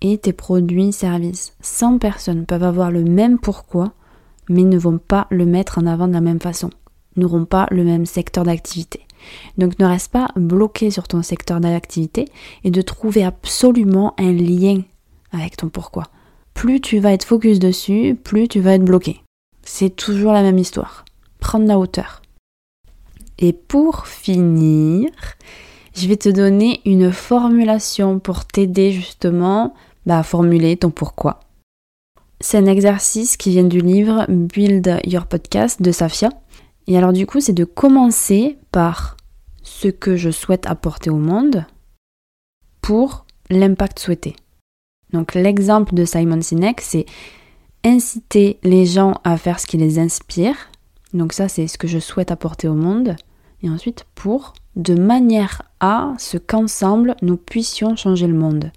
et 0.00 0.18
tes 0.18 0.32
produits, 0.32 0.92
services. 0.92 1.54
100 1.60 1.98
personnes 1.98 2.46
peuvent 2.46 2.64
avoir 2.64 2.90
le 2.90 3.04
même 3.04 3.38
pourquoi, 3.38 3.92
mais 4.48 4.64
ne 4.64 4.76
vont 4.76 4.98
pas 4.98 5.28
le 5.30 5.46
mettre 5.46 5.78
en 5.78 5.86
avant 5.86 6.08
de 6.08 6.14
la 6.14 6.20
même 6.20 6.40
façon, 6.40 6.70
n'auront 7.14 7.44
pas 7.44 7.68
le 7.70 7.84
même 7.84 8.06
secteur 8.06 8.42
d'activité. 8.42 9.06
Donc 9.58 9.78
ne 9.78 9.86
reste 9.86 10.12
pas 10.12 10.28
bloqué 10.36 10.90
sur 10.90 11.08
ton 11.08 11.22
secteur 11.22 11.60
d'activité 11.60 12.26
et 12.64 12.70
de 12.70 12.82
trouver 12.82 13.24
absolument 13.24 14.14
un 14.18 14.32
lien 14.32 14.82
avec 15.32 15.56
ton 15.56 15.68
pourquoi. 15.68 16.04
Plus 16.54 16.80
tu 16.80 16.98
vas 16.98 17.12
être 17.12 17.24
focus 17.24 17.58
dessus, 17.58 18.18
plus 18.22 18.48
tu 18.48 18.60
vas 18.60 18.74
être 18.74 18.84
bloqué. 18.84 19.20
C'est 19.62 19.94
toujours 19.94 20.32
la 20.32 20.42
même 20.42 20.58
histoire. 20.58 21.04
Prendre 21.40 21.66
la 21.66 21.78
hauteur. 21.78 22.22
Et 23.38 23.52
pour 23.52 24.06
finir, 24.06 25.10
je 25.94 26.06
vais 26.06 26.16
te 26.16 26.28
donner 26.28 26.80
une 26.84 27.12
formulation 27.12 28.18
pour 28.18 28.44
t'aider 28.44 28.92
justement 28.92 29.74
bah, 30.06 30.18
à 30.18 30.22
formuler 30.22 30.76
ton 30.76 30.90
pourquoi. 30.90 31.40
C'est 32.40 32.58
un 32.58 32.66
exercice 32.66 33.36
qui 33.36 33.50
vient 33.50 33.64
du 33.64 33.80
livre 33.80 34.26
Build 34.28 35.00
Your 35.04 35.26
Podcast 35.26 35.80
de 35.80 35.92
Safia. 35.92 36.30
Et 36.86 36.96
alors 36.96 37.12
du 37.12 37.26
coup, 37.26 37.40
c'est 37.40 37.52
de 37.52 37.64
commencer 37.64 38.58
par 38.70 39.16
ce 39.62 39.88
que 39.88 40.16
je 40.16 40.30
souhaite 40.30 40.66
apporter 40.66 41.10
au 41.10 41.16
monde 41.16 41.64
pour 42.80 43.26
l'impact 43.50 43.98
souhaité. 43.98 44.36
Donc 45.12 45.34
l'exemple 45.34 45.94
de 45.94 46.04
Simon 46.04 46.40
Sinek, 46.40 46.80
c'est 46.80 47.06
inciter 47.84 48.58
les 48.62 48.86
gens 48.86 49.14
à 49.24 49.36
faire 49.36 49.60
ce 49.60 49.66
qui 49.66 49.76
les 49.76 49.98
inspire. 49.98 50.56
Donc 51.12 51.32
ça, 51.32 51.48
c'est 51.48 51.66
ce 51.66 51.78
que 51.78 51.88
je 51.88 51.98
souhaite 51.98 52.30
apporter 52.30 52.68
au 52.68 52.74
monde. 52.74 53.16
Et 53.62 53.68
ensuite, 53.68 54.06
pour, 54.14 54.54
de 54.76 54.94
manière 54.94 55.62
à 55.80 56.14
ce 56.18 56.38
qu'ensemble, 56.38 57.14
nous 57.22 57.36
puissions 57.36 57.96
changer 57.96 58.26
le 58.26 58.34
monde. 58.34 58.72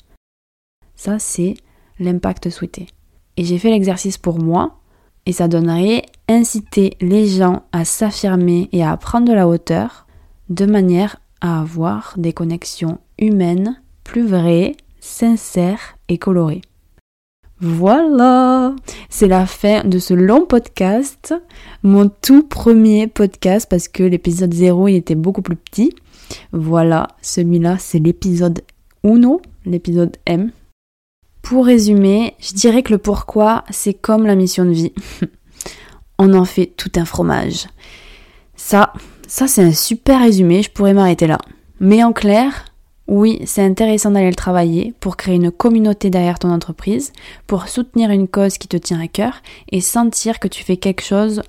Ça, 0.96 1.20
c'est 1.20 1.56
l'impact 2.00 2.50
souhaité. 2.50 2.88
Et 3.38 3.44
j'ai 3.44 3.58
fait 3.58 3.70
l'exercice 3.70 4.18
pour 4.18 4.40
moi, 4.40 4.80
et 5.26 5.32
ça 5.32 5.48
donnerait 5.48 6.04
inciter 6.28 6.98
les 7.02 7.28
gens 7.28 7.64
à 7.72 7.86
s'affirmer 7.86 8.70
et 8.72 8.84
à 8.84 8.96
prendre 8.98 9.28
de 9.28 9.34
la 9.34 9.48
hauteur, 9.48 10.08
de 10.50 10.66
manière 10.66 11.18
à 11.42 11.62
avoir 11.62 12.14
des 12.18 12.34
connexions 12.34 13.00
humaines 13.20 13.82
plus 14.04 14.26
vraies, 14.26 14.76
sincères 15.00 15.98
et 16.10 16.18
colorées. 16.18 16.62
Voilà, 17.62 18.76
c'est 19.10 19.28
la 19.28 19.46
fin 19.46 19.86
de 19.86 19.98
ce 19.98 20.14
long 20.14 20.46
podcast, 20.46 21.34
mon 21.84 22.10
tout 22.10 22.44
premier 22.44 23.08
podcast 23.08 23.68
parce 23.70 23.88
que 23.88 24.04
l'épisode 24.04 24.54
0 24.54 24.90
il 24.90 24.96
était 24.96 25.16
beaucoup 25.16 25.42
plus 25.42 25.56
petit. 25.56 25.94
Voilà, 26.52 27.08
celui-là 27.22 27.78
c'est 27.80 28.00
l'épisode 28.00 28.62
1, 29.06 29.38
l'épisode 29.66 30.18
M. 30.26 30.52
Pour 31.42 31.66
résumer, 31.66 32.34
je 32.40 32.54
dirais 32.54 32.84
que 32.84 32.92
le 32.92 32.98
pourquoi 32.98 33.64
c'est 33.70 33.94
comme 33.94 34.26
la 34.26 34.36
mission 34.36 34.66
de 34.66 34.72
vie. 34.72 34.94
On 36.18 36.34
en 36.34 36.46
fait 36.46 36.68
tout 36.78 36.92
un 36.96 37.06
fromage. 37.06 37.68
Ça, 38.56 38.94
ça 39.28 39.48
c'est 39.48 39.64
un 39.64 39.74
super 39.74 40.22
résumé, 40.22 40.64
je 40.64 40.72
pourrais 40.72 40.94
m'arrêter 40.94 41.28
là. 41.28 41.38
Mais 41.80 42.04
en 42.04 42.14
clair, 42.14 42.66
oui, 43.08 43.42
c'est 43.46 43.64
intéressant 43.64 44.12
d'aller 44.12 44.30
le 44.30 44.36
travailler 44.36 44.94
pour 45.00 45.18
créer 45.18 45.36
une 45.36 45.52
communauté 45.52 46.10
derrière 46.10 46.40
ton 46.40 46.52
entreprise, 46.52 47.14
pour 47.46 47.68
soutenir 47.68 48.10
une 48.10 48.28
cause 48.28 48.58
qui 48.58 48.68
te 48.68 48.78
tient 48.78 49.00
à 49.00 49.08
cœur 49.08 49.42
et 49.72 49.82
sentir 49.82 50.40
que 50.40 50.48
tu 50.48 50.64
fais 50.64 50.78
quelque 50.78 51.04
chose 51.04 51.44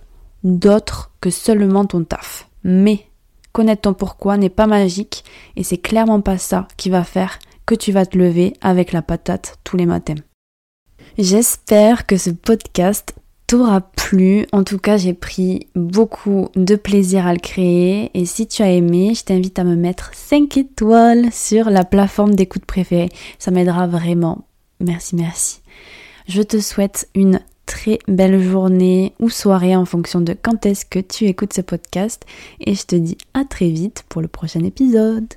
d'autre 0.44 1.12
que 1.20 1.30
seulement 1.30 1.86
ton 1.86 2.04
taf. 2.04 2.48
Mais 2.62 3.06
connaître 3.52 3.82
ton 3.82 3.94
pourquoi 3.94 4.36
n'est 4.36 4.50
pas 4.50 4.66
magique 4.66 5.24
et 5.56 5.62
c'est 5.62 5.78
clairement 5.78 6.20
pas 6.20 6.36
ça 6.36 6.68
qui 6.76 6.90
va 6.90 7.04
faire 7.04 7.38
que 7.64 7.74
tu 7.74 7.90
vas 7.90 8.04
te 8.04 8.18
lever 8.18 8.52
avec 8.60 8.92
la 8.92 9.02
patate 9.02 9.58
tous 9.64 9.76
les 9.76 9.86
matins. 9.86 10.14
J'espère 11.16 12.04
que 12.04 12.18
ce 12.18 12.30
podcast 12.30 13.14
t'aura 13.46 13.80
plu. 13.80 14.46
En 14.52 14.64
tout 14.64 14.78
cas, 14.78 14.96
j'ai 14.96 15.14
pris 15.14 15.68
beaucoup 15.74 16.48
de 16.56 16.76
plaisir 16.76 17.26
à 17.26 17.32
le 17.32 17.38
créer. 17.38 18.10
Et 18.14 18.24
si 18.24 18.46
tu 18.46 18.62
as 18.62 18.70
aimé, 18.70 19.12
je 19.14 19.24
t'invite 19.24 19.58
à 19.58 19.64
me 19.64 19.76
mettre 19.76 20.10
5 20.14 20.56
étoiles 20.56 21.32
sur 21.32 21.70
la 21.70 21.84
plateforme 21.84 22.34
d'écoute 22.34 22.64
préférée. 22.64 23.10
Ça 23.38 23.50
m'aidera 23.50 23.86
vraiment. 23.86 24.46
Merci, 24.80 25.16
merci. 25.16 25.60
Je 26.28 26.42
te 26.42 26.60
souhaite 26.60 27.08
une 27.14 27.40
très 27.66 27.98
belle 28.08 28.40
journée 28.42 29.12
ou 29.20 29.28
soirée 29.28 29.76
en 29.76 29.84
fonction 29.84 30.20
de 30.20 30.34
quand 30.40 30.66
est-ce 30.66 30.86
que 30.86 30.98
tu 30.98 31.24
écoutes 31.26 31.52
ce 31.52 31.60
podcast. 31.60 32.24
Et 32.60 32.74
je 32.74 32.84
te 32.84 32.96
dis 32.96 33.18
à 33.34 33.44
très 33.44 33.68
vite 33.68 34.04
pour 34.08 34.22
le 34.22 34.28
prochain 34.28 34.64
épisode. 34.64 35.34